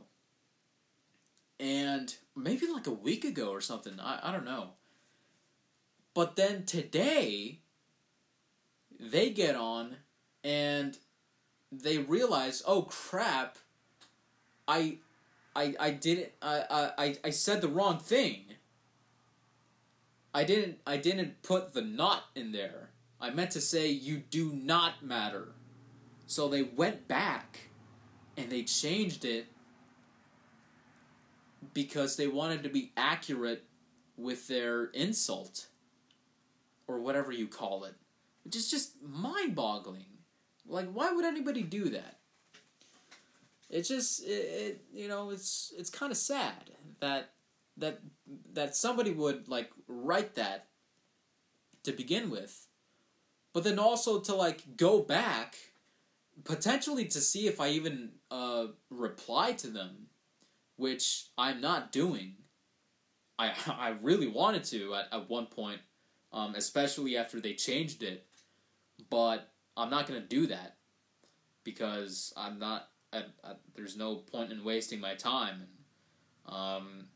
And 1.59 2.13
maybe 2.35 2.67
like 2.67 2.87
a 2.87 2.91
week 2.91 3.23
ago 3.25 3.49
or 3.49 3.61
something. 3.61 3.99
I, 3.99 4.19
I 4.23 4.31
don't 4.31 4.45
know. 4.45 4.71
But 6.13 6.35
then 6.35 6.65
today, 6.65 7.59
they 8.99 9.29
get 9.29 9.55
on 9.55 9.97
and 10.43 10.97
they 11.71 11.97
realize, 11.97 12.63
oh 12.65 12.83
crap, 12.83 13.57
I 14.67 14.97
I 15.55 15.75
I 15.79 15.91
didn't 15.91 16.31
I 16.41 16.91
I 16.97 17.17
I 17.23 17.29
said 17.29 17.61
the 17.61 17.67
wrong 17.67 17.99
thing. 17.99 18.45
I 20.33 20.43
didn't 20.43 20.79
I 20.85 20.97
didn't 20.97 21.41
put 21.43 21.73
the 21.73 21.81
not 21.81 22.25
in 22.35 22.51
there. 22.51 22.89
I 23.19 23.29
meant 23.29 23.51
to 23.51 23.61
say 23.61 23.87
you 23.89 24.17
do 24.29 24.51
not 24.51 25.03
matter. 25.03 25.49
So 26.27 26.47
they 26.47 26.63
went 26.63 27.07
back 27.07 27.69
and 28.35 28.51
they 28.51 28.63
changed 28.63 29.23
it 29.25 29.47
because 31.73 32.17
they 32.17 32.27
wanted 32.27 32.63
to 32.63 32.69
be 32.69 32.91
accurate 32.97 33.63
with 34.17 34.47
their 34.47 34.85
insult 34.85 35.67
or 36.87 36.99
whatever 36.99 37.31
you 37.31 37.47
call 37.47 37.83
it 37.83 37.95
which 38.45 38.55
is 38.55 38.69
just 38.69 39.01
mind 39.01 39.55
boggling. 39.55 40.05
Like, 40.67 40.89
why 40.91 41.11
would 41.11 41.25
anybody 41.25 41.63
do 41.63 41.89
that? 41.89 42.19
It's 43.69 43.89
just, 43.89 44.23
it, 44.23 44.29
it 44.29 44.85
you 44.93 45.07
know, 45.07 45.31
it's 45.31 45.73
it's 45.77 45.89
kind 45.89 46.11
of 46.11 46.17
sad 46.17 46.71
that 47.01 47.31
that 47.77 47.99
that 48.53 48.75
somebody 48.75 49.11
would 49.11 49.47
like 49.47 49.71
write 49.87 50.35
that 50.35 50.67
to 51.83 51.91
begin 51.91 52.29
with, 52.29 52.67
but 53.51 53.63
then 53.63 53.79
also 53.79 54.19
to 54.21 54.35
like 54.35 54.77
go 54.77 54.99
back, 54.99 55.55
potentially 56.43 57.05
to 57.05 57.19
see 57.19 57.47
if 57.47 57.59
I 57.59 57.69
even 57.69 58.11
uh, 58.29 58.67
reply 58.91 59.53
to 59.53 59.67
them, 59.67 60.07
which 60.77 61.25
I'm 61.37 61.59
not 61.59 61.91
doing. 61.91 62.35
I 63.39 63.53
I 63.67 63.95
really 64.01 64.27
wanted 64.27 64.63
to 64.65 64.93
at, 64.93 65.07
at 65.11 65.29
one 65.29 65.47
point, 65.47 65.81
um, 66.31 66.53
especially 66.53 67.17
after 67.17 67.39
they 67.39 67.53
changed 67.53 68.03
it 68.03 68.27
but 69.09 69.51
I'm 69.77 69.89
not 69.89 70.07
going 70.07 70.21
to 70.21 70.27
do 70.27 70.47
that 70.47 70.77
because 71.63 72.33
I'm 72.37 72.59
not. 72.59 72.89
I, 73.11 73.23
I, 73.43 73.53
there's 73.75 73.97
no 73.97 74.15
point 74.15 74.51
in 74.51 74.63
wasting 74.63 74.99
my 74.99 75.15
time. 75.15 75.67
Um, 76.47 77.07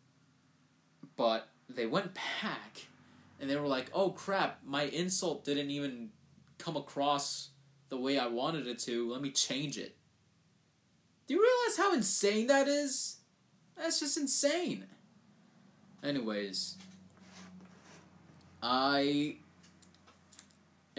but 1.16 1.50
they 1.70 1.86
went 1.86 2.14
back 2.14 2.88
and 3.40 3.50
they 3.50 3.56
were 3.56 3.68
like, 3.68 3.90
"Oh 3.94 4.12
crap! 4.12 4.60
My 4.66 4.84
insult 4.84 5.46
didn't 5.46 5.72
even 5.72 6.10
come 6.58 6.76
across 6.76 7.50
the 7.90 7.98
way 7.98 8.18
I 8.18 8.28
wanted 8.28 8.68
it 8.68 8.80
to. 8.80 9.12
Let 9.12 9.22
me 9.22 9.32
change 9.32 9.78
it." 9.78 9.96
Do 11.28 11.36
you 11.36 11.42
realize 11.42 11.78
how 11.78 11.94
insane 11.94 12.48
that 12.48 12.68
is? 12.68 13.18
That's 13.78 14.00
just 14.00 14.18
insane. 14.18 14.86
Anyways, 16.04 16.76
I 18.64 19.38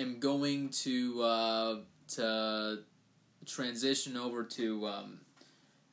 am 0.01 0.18
going 0.18 0.70
to 0.70 1.22
uh, 1.22 1.76
to 2.09 2.78
transition 3.46 4.16
over 4.16 4.42
to 4.44 4.86
um, 4.86 5.20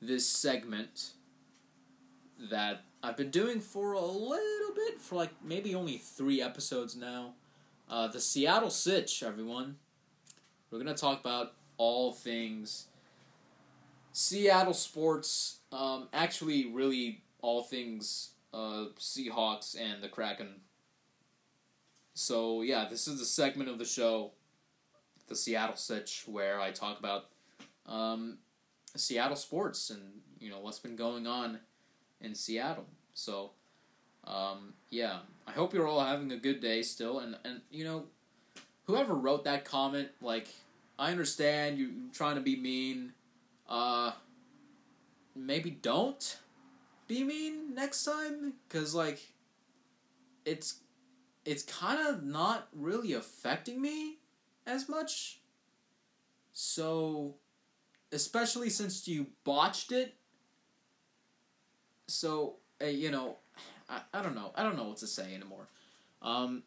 this 0.02 0.28
segment 0.28 1.12
that 2.50 2.84
I've 3.04 3.18
been 3.18 3.32
doing 3.32 3.60
for 3.60 3.94
a 3.94 4.02
little 4.06 4.74
bit, 4.76 5.00
for 5.00 5.16
like 5.16 5.32
maybe 5.44 5.76
only 5.76 5.98
three 5.98 6.42
episodes 6.42 6.96
now. 6.96 7.34
Uh, 7.90 8.08
the 8.08 8.20
Seattle 8.20 8.70
Sitch, 8.70 9.24
everyone. 9.24 9.78
We're 10.70 10.80
gonna 10.80 10.94
talk 10.94 11.20
about 11.20 11.54
all 11.78 12.12
things 12.12 12.88
Seattle 14.12 14.74
sports. 14.74 15.60
Um, 15.72 16.08
actually, 16.12 16.66
really 16.66 17.22
all 17.42 17.64
things 17.64 18.32
uh, 18.54 18.86
Seahawks 19.00 19.80
and 19.80 20.02
the 20.02 20.10
Kraken 20.10 20.62
so 22.18 22.64
yeah, 22.64 22.88
this 22.90 23.08
is 23.08 23.20
the 23.20 23.26
segment 23.26 23.70
of 23.70 23.78
the 23.78 23.86
show, 23.86 24.32
the 25.28 25.36
Seattle 25.36 25.76
Sitch, 25.76 26.24
where 26.26 26.60
I 26.60 26.72
talk 26.72 26.98
about 26.98 27.26
um, 27.86 28.40
Seattle 28.96 29.36
sports 29.36 29.92
and 29.92 30.02
you 30.40 30.50
know 30.50 30.60
what's 30.60 30.80
been 30.80 30.96
going 30.96 31.28
on 31.28 31.60
in 32.20 32.34
Seattle. 32.34 32.88
So 33.14 33.52
um, 34.26 34.74
yeah, 34.90 35.20
I 35.46 35.52
hope 35.52 35.76
you're 35.76 35.88
all 35.88 36.04
having 36.04 36.32
a 36.32 36.38
good 36.38 36.60
day 36.60 36.82
still, 36.82 37.20
and 37.20 37.38
and 37.46 37.62
you 37.70 37.84
know 37.84 38.06
whoever 38.86 39.14
wrote 39.14 39.44
that 39.44 39.64
comment, 39.64 40.10
like 40.20 40.48
I 40.98 41.12
understand 41.12 41.78
you 41.78 42.10
trying 42.14 42.36
to 42.36 42.42
be 42.42 42.56
mean. 42.56 43.14
Uh, 43.70 44.14
maybe 45.36 45.70
don't 45.70 46.40
be 47.08 47.24
mean 47.24 47.76
next 47.76 48.06
time, 48.06 48.54
cause 48.70 48.96
like 48.96 49.20
it's 50.46 50.80
it's 51.48 51.64
kind 51.64 52.06
of 52.06 52.26
not 52.26 52.68
really 52.76 53.14
affecting 53.14 53.82
me 53.82 54.18
as 54.66 54.90
much. 54.90 55.40
So, 56.52 57.36
especially 58.12 58.70
since 58.70 59.08
you 59.08 59.28
botched 59.46 59.94
it. 59.94 60.16
So, 62.08 62.58
uh, 62.82 62.88
you 62.88 63.12
know, 63.12 63.38
I, 63.90 64.02
I 64.14 64.22
don't 64.22 64.36
know. 64.36 64.52
I 64.56 64.64
don't 64.64 64.76
know 64.76 64.90
what 64.90 64.98
to 64.98 65.08
say 65.08 65.34
anymore. 65.34 65.68
Um, 66.22 66.64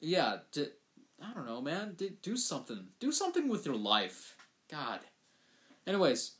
yeah, 0.00 0.38
d- 0.50 0.66
I 1.22 1.32
don't 1.32 1.46
know, 1.46 1.60
man. 1.60 1.94
D- 1.96 2.16
do 2.22 2.36
something. 2.36 2.88
Do 2.98 3.12
something 3.12 3.48
with 3.48 3.64
your 3.64 3.76
life. 3.76 4.36
God. 4.68 4.98
Anyways, 5.86 6.32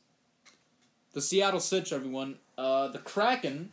the 1.13 1.21
Seattle 1.21 1.61
Sitch, 1.61 1.93
everyone. 1.93 2.39
Uh, 2.57 2.89
the 2.89 2.99
Kraken. 2.99 3.69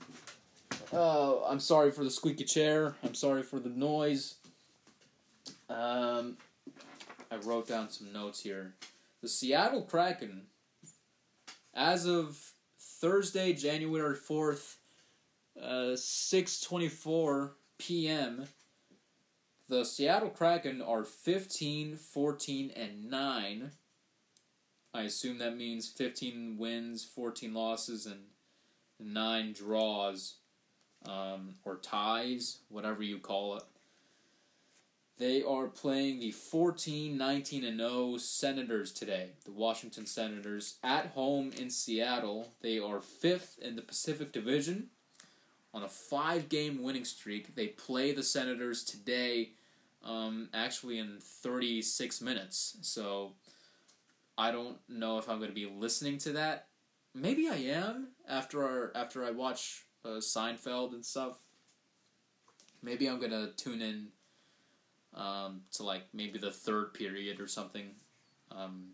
Uh, 0.93 1.45
I'm 1.45 1.61
sorry 1.61 1.93
for 1.93 2.03
the 2.03 2.11
squeaky 2.11 2.45
chair. 2.45 2.97
I'm 3.05 3.14
sorry 3.14 3.43
for 3.43 3.61
the 3.61 3.68
noise. 3.68 4.34
Um, 5.68 6.36
I 7.30 7.36
wrote 7.36 7.68
down 7.68 7.91
some 7.91 8.12
notes 8.12 8.41
here. 8.41 8.74
The 9.22 9.28
Seattle 9.28 9.82
Kraken, 9.82 10.47
as 11.74 12.07
of 12.07 12.53
Thursday, 12.78 13.53
January 13.53 14.16
4th, 14.16 14.76
uh, 15.61 15.95
6.24 15.95 17.51
p.m., 17.78 18.47
the 19.68 19.84
Seattle 19.84 20.30
Kraken 20.30 20.82
are 20.82 21.05
15, 21.05 21.95
14, 21.95 22.72
and 22.74 23.09
9. 23.09 23.70
I 24.93 25.03
assume 25.03 25.38
that 25.38 25.57
means 25.57 25.88
15 25.88 26.57
wins, 26.59 27.05
14 27.05 27.55
losses, 27.55 28.05
and 28.05 28.22
9 28.99 29.53
draws, 29.53 30.39
um, 31.07 31.55
or 31.64 31.76
ties, 31.76 32.59
whatever 32.68 33.03
you 33.03 33.18
call 33.18 33.57
it. 33.57 33.62
They 35.18 35.42
are 35.42 35.66
playing 35.66 36.20
the 36.20 36.30
14, 36.30 37.16
19, 37.16 37.62
and 37.64 37.78
0 37.78 38.16
Senators 38.16 38.90
today, 38.90 39.32
the 39.44 39.53
Washington 39.53 40.07
Senators, 40.07 40.76
at 40.82 41.09
home 41.09 41.53
in 41.59 41.68
Seattle. 41.68 42.53
They 42.62 42.78
are 42.78 43.01
fifth 43.01 43.59
in 43.61 43.76
the 43.76 43.82
Pacific 43.82 44.32
Division 44.32 44.88
on 45.74 45.82
a 45.82 45.88
five 45.88 46.48
game 46.48 46.82
winning 46.82 47.05
streak. 47.05 47.55
They 47.55 47.66
play 47.66 48.12
the 48.12 48.22
Senators 48.22 48.82
today, 48.82 49.51
um, 50.03 50.48
actually 50.55 50.98
in 50.98 51.18
36 51.20 52.22
minutes. 52.22 52.78
So 52.80 53.32
I 54.38 54.51
don't 54.51 54.78
know 54.88 55.18
if 55.18 55.28
I'm 55.28 55.36
going 55.36 55.51
to 55.51 55.55
be 55.55 55.66
listening 55.66 56.16
to 56.18 56.32
that. 56.32 56.68
Maybe 57.14 57.46
I 57.46 57.57
am 57.57 58.09
after 58.26 58.62
our, 58.62 58.92
after 58.94 59.22
I 59.22 59.32
watch 59.32 59.84
uh, 60.05 60.20
Seinfeld 60.20 60.92
and 60.92 61.05
stuff. 61.05 61.38
Maybe 62.82 63.09
I'm 63.09 63.20
to 63.20 63.51
tune 63.57 63.82
in 63.82 64.09
um, 65.14 65.62
to 65.72 65.82
like 65.82 66.05
maybe 66.12 66.38
the 66.38 66.51
third 66.51 66.94
period 66.94 67.40
or 67.40 67.46
something. 67.46 67.90
Um, 68.51 68.90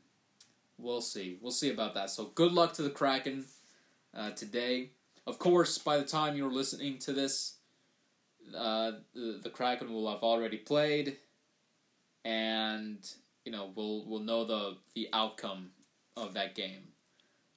we'll 0.79 1.01
see. 1.01 1.39
We'll 1.41 1.53
see 1.53 1.71
about 1.71 1.95
that. 1.95 2.11
So 2.11 2.27
good 2.35 2.53
luck 2.53 2.73
to 2.75 2.83
the 2.83 2.91
Kraken 2.91 3.45
uh, 4.15 4.31
today. 4.31 4.91
Of 5.27 5.39
course, 5.39 5.79
by 5.79 5.97
the 5.97 6.05
time 6.05 6.37
you're 6.37 6.53
listening 6.53 6.99
to 7.01 7.13
this, 7.13 7.55
uh, 8.57 8.93
the, 9.15 9.41
the 9.43 9.51
Kraken 9.51 9.93
will 9.93 10.11
have 10.11 10.23
already 10.23 10.57
played, 10.57 11.17
and 12.25 12.99
you 13.45 13.51
know 13.51 13.71
we'll 13.75 14.05
we'll 14.07 14.21
know 14.21 14.45
the 14.45 14.77
the 14.95 15.09
outcome 15.13 15.71
of 16.17 16.35
that 16.35 16.55
game 16.55 16.89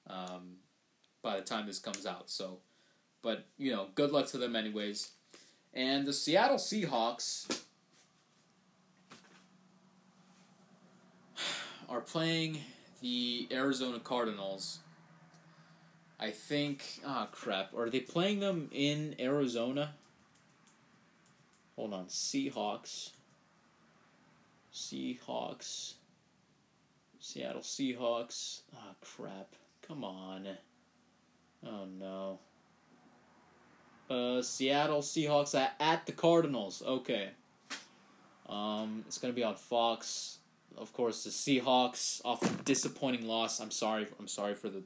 um, 0.08 0.56
by 1.22 1.36
the 1.36 1.42
time 1.42 1.66
this 1.66 1.78
comes 1.78 2.06
out. 2.06 2.28
So, 2.28 2.58
but 3.22 3.46
you 3.58 3.72
know, 3.72 3.88
good 3.94 4.12
luck 4.12 4.26
to 4.28 4.38
them 4.38 4.56
anyways. 4.56 5.10
And 5.72 6.06
the 6.06 6.12
Seattle 6.12 6.56
Seahawks 6.56 7.62
are 11.88 12.00
playing 12.00 12.58
the 13.00 13.48
Arizona 13.50 13.98
Cardinals. 14.00 14.80
I 16.20 16.30
think. 16.30 17.00
Ah, 17.04 17.26
oh, 17.26 17.28
crap. 17.34 17.74
Are 17.74 17.88
they 17.88 18.00
playing 18.00 18.40
them 18.40 18.68
in 18.72 19.16
Arizona? 19.18 19.94
Hold 21.76 21.94
on. 21.94 22.06
Seahawks. 22.06 23.10
Seahawks. 24.72 25.94
Seattle 27.18 27.62
Seahawks. 27.62 28.60
Ah, 28.74 28.90
oh, 28.90 28.94
crap. 29.00 29.54
Come 29.80 30.04
on. 30.04 30.46
Oh, 31.66 31.86
no. 31.86 32.38
Uh, 34.10 34.42
Seattle 34.42 35.00
Seahawks 35.00 35.54
at, 35.54 35.74
at 35.78 36.04
the 36.04 36.12
Cardinals. 36.12 36.82
Okay. 36.84 37.30
Um, 38.48 39.04
it's 39.06 39.18
gonna 39.18 39.32
be 39.32 39.44
on 39.44 39.54
Fox 39.54 40.40
of 40.76 40.92
course, 40.92 41.24
the 41.24 41.30
Seahawks 41.30 42.20
off 42.24 42.42
a 42.42 42.62
disappointing 42.62 43.26
loss. 43.26 43.60
I'm 43.60 43.70
sorry. 43.70 44.06
I'm 44.18 44.28
sorry 44.28 44.54
for 44.54 44.68
the 44.68 44.82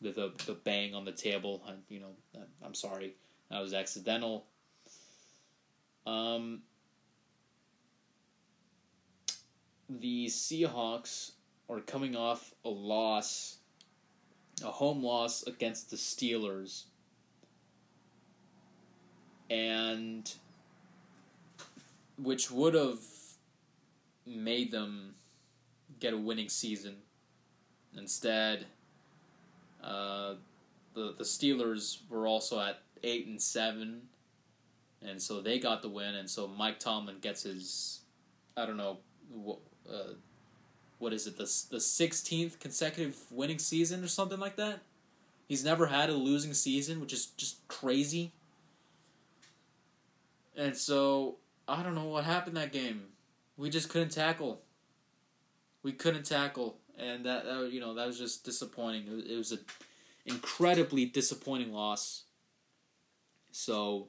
the 0.00 0.10
the, 0.10 0.32
the 0.46 0.54
bang 0.54 0.94
on 0.94 1.04
the 1.04 1.12
table. 1.12 1.62
I, 1.66 1.72
you 1.88 2.00
know, 2.00 2.42
I'm 2.62 2.74
sorry. 2.74 3.14
That 3.50 3.60
was 3.60 3.72
accidental. 3.72 4.46
Um, 6.06 6.62
the 9.88 10.26
Seahawks 10.26 11.32
are 11.68 11.80
coming 11.80 12.16
off 12.16 12.52
a 12.64 12.68
loss, 12.68 13.58
a 14.62 14.70
home 14.70 15.02
loss 15.02 15.44
against 15.44 15.90
the 15.90 15.96
Steelers, 15.96 16.84
and 19.54 20.32
which 22.18 22.50
would 22.50 22.74
have 22.74 22.98
made 24.26 24.72
them 24.72 25.14
get 26.00 26.12
a 26.12 26.16
winning 26.16 26.48
season. 26.48 26.96
Instead, 27.96 28.66
uh, 29.82 30.34
the 30.94 31.14
the 31.16 31.24
Steelers 31.24 31.98
were 32.08 32.26
also 32.26 32.58
at 32.60 32.80
eight 33.02 33.26
and 33.26 33.40
seven, 33.40 34.02
and 35.00 35.22
so 35.22 35.40
they 35.40 35.58
got 35.58 35.82
the 35.82 35.88
win. 35.88 36.14
And 36.14 36.28
so 36.28 36.48
Mike 36.48 36.80
Tomlin 36.80 37.18
gets 37.20 37.44
his, 37.44 38.00
I 38.56 38.66
don't 38.66 38.76
know, 38.76 38.98
what, 39.32 39.58
uh, 39.88 40.14
what 40.98 41.12
is 41.12 41.26
it 41.26 41.36
the 41.36 41.50
the 41.70 41.80
sixteenth 41.80 42.58
consecutive 42.58 43.16
winning 43.30 43.60
season 43.60 44.02
or 44.02 44.08
something 44.08 44.40
like 44.40 44.56
that. 44.56 44.80
He's 45.48 45.64
never 45.64 45.86
had 45.86 46.10
a 46.10 46.14
losing 46.14 46.54
season, 46.54 47.00
which 47.00 47.12
is 47.12 47.26
just 47.36 47.56
crazy. 47.68 48.32
And 50.56 50.76
so 50.76 51.36
I 51.66 51.82
don't 51.82 51.94
know 51.94 52.06
what 52.06 52.24
happened 52.24 52.56
that 52.56 52.72
game 52.72 53.02
we 53.56 53.70
just 53.70 53.88
couldn't 53.88 54.10
tackle. 54.10 54.62
We 55.82 55.92
couldn't 55.92 56.24
tackle, 56.24 56.78
and 56.98 57.24
that, 57.26 57.44
that 57.44 57.70
you 57.72 57.80
know 57.80 57.94
that 57.94 58.06
was 58.06 58.18
just 58.18 58.44
disappointing. 58.44 59.06
It 59.06 59.14
was, 59.14 59.24
it 59.24 59.36
was 59.36 59.52
an 59.52 59.58
incredibly 60.26 61.04
disappointing 61.04 61.72
loss. 61.72 62.24
So 63.52 64.08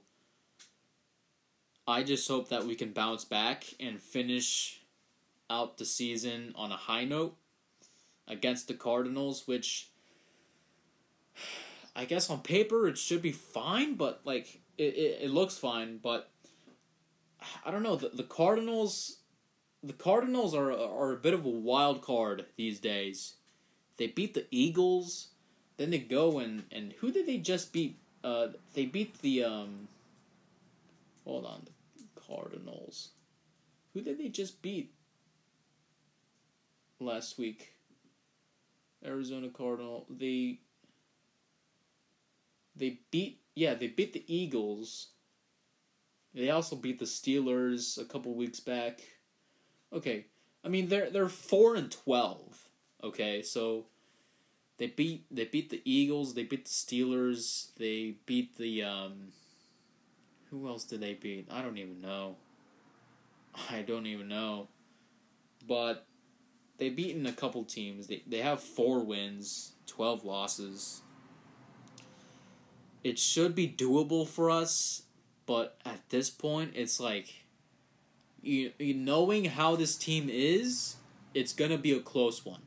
I 1.87 2.03
just 2.03 2.27
hope 2.27 2.49
that 2.49 2.65
we 2.65 2.75
can 2.75 2.91
bounce 2.91 3.25
back 3.25 3.65
and 3.79 3.99
finish 3.99 4.81
out 5.49 5.77
the 5.77 5.85
season 5.85 6.53
on 6.55 6.71
a 6.71 6.77
high 6.77 7.05
note 7.05 7.35
against 8.27 8.67
the 8.67 8.73
Cardinals, 8.73 9.43
which 9.45 9.89
I 11.95 12.05
guess 12.05 12.29
on 12.29 12.39
paper 12.39 12.87
it 12.87 12.97
should 12.97 13.21
be 13.21 13.31
fine, 13.31 13.95
but 13.95 14.21
like 14.23 14.61
it, 14.77 14.95
it, 14.95 15.19
it 15.23 15.29
looks 15.29 15.57
fine, 15.57 15.99
but 16.01 16.31
I 17.65 17.71
don't 17.71 17.83
know 17.83 17.95
the 17.95 18.09
the 18.09 18.23
Cardinals 18.23 19.17
the 19.83 19.93
Cardinals 19.93 20.55
are 20.55 20.71
are 20.71 21.13
a 21.13 21.17
bit 21.17 21.33
of 21.33 21.45
a 21.45 21.49
wild 21.49 22.01
card 22.01 22.45
these 22.57 22.79
days. 22.79 23.35
They 23.97 24.07
beat 24.07 24.33
the 24.33 24.47
Eagles, 24.51 25.29
then 25.77 25.91
they 25.91 25.99
go 25.99 26.39
and 26.39 26.63
and 26.71 26.93
who 26.99 27.11
did 27.11 27.27
they 27.27 27.37
just 27.37 27.71
beat? 27.73 27.97
Uh, 28.23 28.47
they 28.73 28.85
beat 28.85 29.19
the 29.21 29.43
um. 29.43 29.87
Hold 31.25 31.45
on, 31.45 31.67
the 31.97 32.21
Cardinals. 32.21 33.09
Who 33.93 34.01
did 34.01 34.17
they 34.17 34.29
just 34.29 34.61
beat? 34.61 34.93
Last 36.99 37.37
week. 37.37 37.73
Arizona 39.05 39.49
Cardinal. 39.49 40.05
They. 40.09 40.59
They 42.75 42.99
beat 43.11 43.41
yeah 43.53 43.73
they 43.73 43.87
beat 43.87 44.13
the 44.13 44.23
Eagles. 44.27 45.09
They 46.35 46.49
also 46.49 46.75
beat 46.75 46.99
the 46.99 47.05
Steelers 47.05 47.99
a 47.99 48.03
couple 48.03 48.33
weeks 48.35 48.59
back. 48.59 48.99
Okay, 49.93 50.25
I 50.63 50.67
mean 50.67 50.89
they're 50.89 51.09
they're 51.09 51.29
four 51.29 51.75
and 51.75 51.89
twelve. 51.89 52.67
Okay, 53.01 53.41
so 53.41 53.85
they 54.77 54.87
beat 54.87 55.25
they 55.31 55.45
beat 55.45 55.69
the 55.69 55.81
Eagles. 55.85 56.33
They 56.33 56.43
beat 56.43 56.65
the 56.65 56.71
Steelers. 56.71 57.67
They 57.77 58.15
beat 58.25 58.57
the 58.57 58.83
um. 58.83 59.29
Who 60.51 60.67
else 60.67 60.83
did 60.83 60.99
they 60.99 61.13
beat? 61.13 61.47
I 61.49 61.61
don't 61.61 61.77
even 61.77 62.01
know. 62.01 62.35
I 63.71 63.81
don't 63.81 64.05
even 64.05 64.27
know. 64.27 64.67
But 65.65 66.05
they've 66.77 66.95
beaten 66.95 67.25
a 67.25 67.31
couple 67.31 67.63
teams. 67.63 68.07
They 68.07 68.23
they 68.27 68.39
have 68.39 68.59
four 68.59 68.99
wins, 69.05 69.71
twelve 69.87 70.25
losses. 70.25 71.01
It 73.05 73.19
should 73.19 73.55
be 73.55 73.69
doable 73.69 74.27
for 74.27 74.49
us, 74.49 75.03
but 75.45 75.77
at 75.85 76.09
this 76.09 76.29
point, 76.29 76.71
it's 76.75 76.99
like 76.99 77.45
you, 78.41 78.71
you 78.79 78.93
knowing 78.93 79.45
how 79.45 79.75
this 79.75 79.95
team 79.95 80.29
is, 80.29 80.95
it's 81.33 81.53
gonna 81.53 81.77
be 81.77 81.91
a 81.91 81.99
close 81.99 82.45
one. 82.45 82.61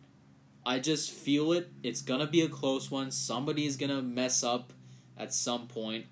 I 0.67 0.79
just 0.79 1.11
feel 1.11 1.53
it. 1.53 1.71
It's 1.83 2.03
gonna 2.03 2.27
be 2.27 2.43
a 2.43 2.49
close 2.49 2.91
one. 2.91 3.11
Somebody 3.11 3.67
is 3.67 3.77
gonna 3.77 4.03
mess 4.03 4.43
up 4.43 4.73
at 5.17 5.33
some 5.33 5.67
point. 5.67 6.07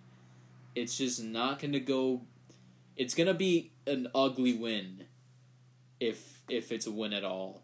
It's 0.74 0.96
just 0.98 1.22
not 1.22 1.58
to 1.60 1.80
go. 1.80 2.22
It's 2.96 3.14
to 3.14 3.34
be 3.34 3.72
an 3.86 4.08
ugly 4.14 4.54
win, 4.54 5.04
if 6.00 6.42
if 6.48 6.72
it's 6.72 6.86
a 6.86 6.90
win 6.90 7.12
at 7.12 7.24
all. 7.24 7.62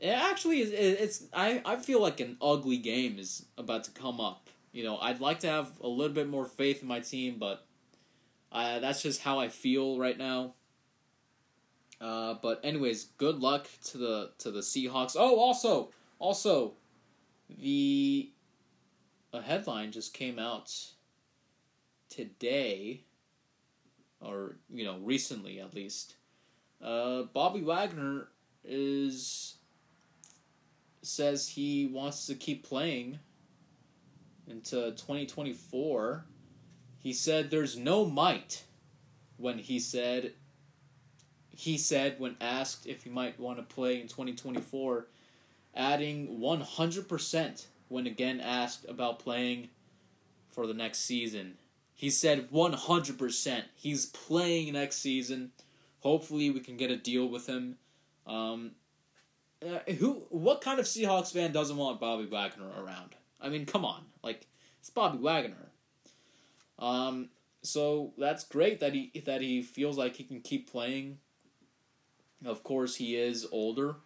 It 0.00 0.08
actually, 0.08 0.60
is. 0.60 0.70
it's 0.72 1.24
I 1.32 1.62
I 1.64 1.76
feel 1.76 2.00
like 2.00 2.20
an 2.20 2.36
ugly 2.40 2.78
game 2.78 3.18
is 3.18 3.46
about 3.56 3.84
to 3.84 3.90
come 3.90 4.20
up. 4.20 4.47
You 4.78 4.84
know, 4.84 4.96
I'd 4.98 5.18
like 5.18 5.40
to 5.40 5.48
have 5.48 5.72
a 5.80 5.88
little 5.88 6.14
bit 6.14 6.28
more 6.28 6.46
faith 6.46 6.82
in 6.82 6.86
my 6.86 7.00
team, 7.00 7.38
but 7.40 7.66
that's 8.52 9.02
just 9.02 9.22
how 9.22 9.40
I 9.40 9.48
feel 9.48 9.98
right 9.98 10.16
now. 10.16 10.54
Uh, 12.00 12.34
but 12.40 12.60
anyways, 12.62 13.06
good 13.18 13.40
luck 13.40 13.66
to 13.86 13.98
the 13.98 14.30
to 14.38 14.52
the 14.52 14.60
Seahawks. 14.60 15.16
Oh, 15.18 15.40
also, 15.40 15.90
also, 16.20 16.74
the 17.50 18.30
a 19.32 19.42
headline 19.42 19.90
just 19.90 20.14
came 20.14 20.38
out 20.38 20.72
today, 22.08 23.02
or 24.20 24.58
you 24.72 24.84
know, 24.84 24.98
recently 24.98 25.58
at 25.58 25.74
least. 25.74 26.14
Uh, 26.80 27.22
Bobby 27.34 27.62
Wagner 27.62 28.28
is 28.62 29.56
says 31.02 31.48
he 31.48 31.88
wants 31.88 32.26
to 32.26 32.36
keep 32.36 32.62
playing 32.62 33.18
into 34.50 34.92
2024. 34.92 36.24
He 36.98 37.12
said 37.12 37.50
there's 37.50 37.76
no 37.76 38.04
might 38.04 38.64
when 39.36 39.58
he 39.58 39.78
said 39.78 40.32
he 41.50 41.76
said 41.76 42.20
when 42.20 42.36
asked 42.40 42.86
if 42.86 43.02
he 43.02 43.10
might 43.10 43.40
want 43.40 43.58
to 43.58 43.74
play 43.74 44.00
in 44.00 44.06
2024, 44.06 45.08
adding 45.74 46.38
100% 46.38 47.66
when 47.88 48.06
again 48.06 48.40
asked 48.40 48.88
about 48.88 49.18
playing 49.18 49.68
for 50.52 50.68
the 50.68 50.74
next 50.74 51.00
season. 51.00 51.54
He 51.94 52.10
said 52.10 52.50
100%. 52.52 53.62
He's 53.74 54.06
playing 54.06 54.72
next 54.72 54.96
season. 54.98 55.50
Hopefully, 56.00 56.48
we 56.50 56.60
can 56.60 56.76
get 56.76 56.92
a 56.92 56.96
deal 56.96 57.28
with 57.28 57.48
him. 57.48 57.76
Um, 58.24 58.72
uh, 59.60 59.80
who? 59.98 60.26
What 60.30 60.60
kind 60.60 60.78
of 60.78 60.86
Seahawks 60.86 61.32
fan 61.32 61.50
doesn't 61.50 61.76
want 61.76 61.98
Bobby 61.98 62.26
Wagner 62.26 62.70
around? 62.78 63.16
I 63.40 63.48
mean, 63.48 63.66
come 63.66 63.84
on, 63.84 64.04
like 64.22 64.46
it's 64.80 64.90
Bobby 64.90 65.18
Wagner. 65.18 65.70
Um, 66.78 67.30
so 67.62 68.12
that's 68.18 68.44
great 68.44 68.80
that 68.80 68.94
he 68.94 69.22
that 69.26 69.40
he 69.40 69.62
feels 69.62 69.98
like 69.98 70.16
he 70.16 70.24
can 70.24 70.40
keep 70.40 70.70
playing 70.70 71.18
of 72.44 72.62
course, 72.62 72.96
he 72.96 73.16
is 73.16 73.46
older, 73.50 73.96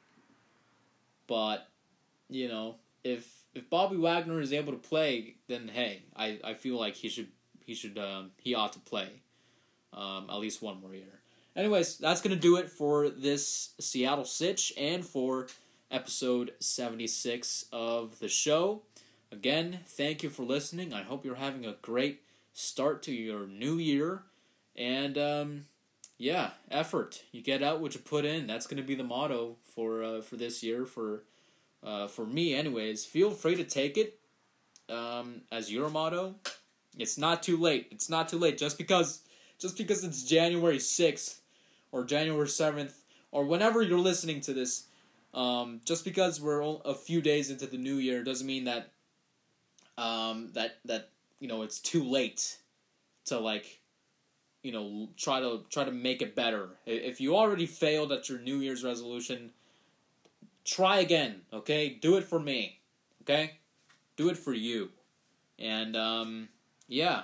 but 1.26 1.68
you 2.28 2.48
know, 2.48 2.76
if 3.04 3.42
if 3.54 3.68
Bobby 3.68 3.96
Wagner 3.96 4.40
is 4.40 4.52
able 4.52 4.72
to 4.72 4.78
play, 4.78 5.36
then 5.48 5.68
hey, 5.68 6.02
I, 6.16 6.40
I 6.42 6.54
feel 6.54 6.78
like 6.78 6.94
he 6.94 7.08
should 7.08 7.28
he 7.60 7.74
should 7.74 7.98
um, 7.98 8.30
he 8.38 8.54
ought 8.54 8.72
to 8.72 8.78
play 8.78 9.08
um, 9.92 10.28
at 10.30 10.36
least 10.36 10.62
one 10.62 10.80
more 10.80 10.94
year. 10.94 11.20
Anyways, 11.54 11.98
that's 11.98 12.22
gonna 12.22 12.36
do 12.36 12.56
it 12.56 12.70
for 12.70 13.10
this 13.10 13.74
Seattle 13.78 14.24
Sitch 14.24 14.72
and 14.78 15.04
for 15.04 15.48
episode 15.90 16.52
seventy 16.58 17.06
six 17.06 17.66
of 17.70 18.18
the 18.18 18.28
show. 18.28 18.82
Again, 19.32 19.80
thank 19.86 20.22
you 20.22 20.28
for 20.28 20.42
listening. 20.42 20.92
I 20.92 21.02
hope 21.02 21.24
you're 21.24 21.36
having 21.36 21.64
a 21.64 21.76
great 21.80 22.20
start 22.52 23.02
to 23.04 23.12
your 23.12 23.46
new 23.46 23.78
year, 23.78 24.24
and 24.76 25.16
um, 25.16 25.64
yeah, 26.18 26.50
effort. 26.70 27.22
You 27.32 27.40
get 27.40 27.62
out 27.62 27.80
what 27.80 27.94
you 27.94 28.00
put 28.00 28.26
in. 28.26 28.46
That's 28.46 28.66
going 28.66 28.76
to 28.76 28.86
be 28.86 28.94
the 28.94 29.04
motto 29.04 29.56
for 29.74 30.04
uh, 30.04 30.20
for 30.20 30.36
this 30.36 30.62
year 30.62 30.84
for 30.84 31.22
uh, 31.82 32.08
for 32.08 32.26
me, 32.26 32.54
anyways. 32.54 33.06
Feel 33.06 33.30
free 33.30 33.54
to 33.54 33.64
take 33.64 33.96
it 33.96 34.18
um, 34.90 35.40
as 35.50 35.72
your 35.72 35.88
motto. 35.88 36.34
It's 36.98 37.16
not 37.16 37.42
too 37.42 37.56
late. 37.56 37.88
It's 37.90 38.10
not 38.10 38.28
too 38.28 38.38
late. 38.38 38.58
Just 38.58 38.76
because 38.76 39.22
just 39.58 39.78
because 39.78 40.04
it's 40.04 40.24
January 40.24 40.78
sixth 40.78 41.40
or 41.90 42.04
January 42.04 42.48
seventh 42.48 43.02
or 43.30 43.46
whenever 43.46 43.80
you're 43.80 43.98
listening 43.98 44.42
to 44.42 44.52
this, 44.52 44.88
um, 45.32 45.80
just 45.86 46.04
because 46.04 46.38
we're 46.38 46.76
a 46.84 46.94
few 46.94 47.22
days 47.22 47.50
into 47.50 47.66
the 47.66 47.78
new 47.78 47.96
year 47.96 48.22
doesn't 48.22 48.46
mean 48.46 48.64
that 48.64 48.90
um, 50.02 50.48
that 50.54 50.78
that 50.84 51.10
you 51.38 51.48
know 51.48 51.62
it's 51.62 51.78
too 51.78 52.02
late 52.02 52.58
to 53.26 53.38
like 53.38 53.80
you 54.62 54.72
know 54.72 55.08
try 55.16 55.40
to 55.40 55.64
try 55.70 55.84
to 55.84 55.92
make 55.92 56.22
it 56.22 56.34
better. 56.34 56.70
If 56.86 57.20
you 57.20 57.36
already 57.36 57.66
failed 57.66 58.12
at 58.12 58.28
your 58.28 58.38
New 58.38 58.56
Year's 58.56 58.82
resolution, 58.84 59.50
try 60.64 60.98
again. 60.98 61.42
Okay, 61.52 61.88
do 61.88 62.16
it 62.16 62.24
for 62.24 62.40
me. 62.40 62.80
Okay, 63.22 63.58
do 64.16 64.28
it 64.28 64.36
for 64.36 64.52
you. 64.52 64.90
And 65.58 65.96
um, 65.96 66.48
yeah, 66.88 67.22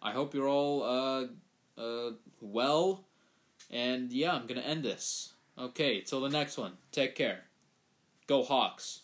I 0.00 0.12
hope 0.12 0.34
you're 0.34 0.48
all 0.48 0.82
uh, 0.82 1.80
uh, 1.80 2.12
well. 2.40 3.04
And 3.70 4.12
yeah, 4.12 4.34
I'm 4.34 4.46
gonna 4.46 4.60
end 4.60 4.84
this. 4.84 5.32
Okay, 5.58 6.02
till 6.02 6.20
the 6.20 6.28
next 6.28 6.56
one. 6.56 6.74
Take 6.92 7.16
care. 7.16 7.44
Go 8.28 8.44
Hawks. 8.44 9.02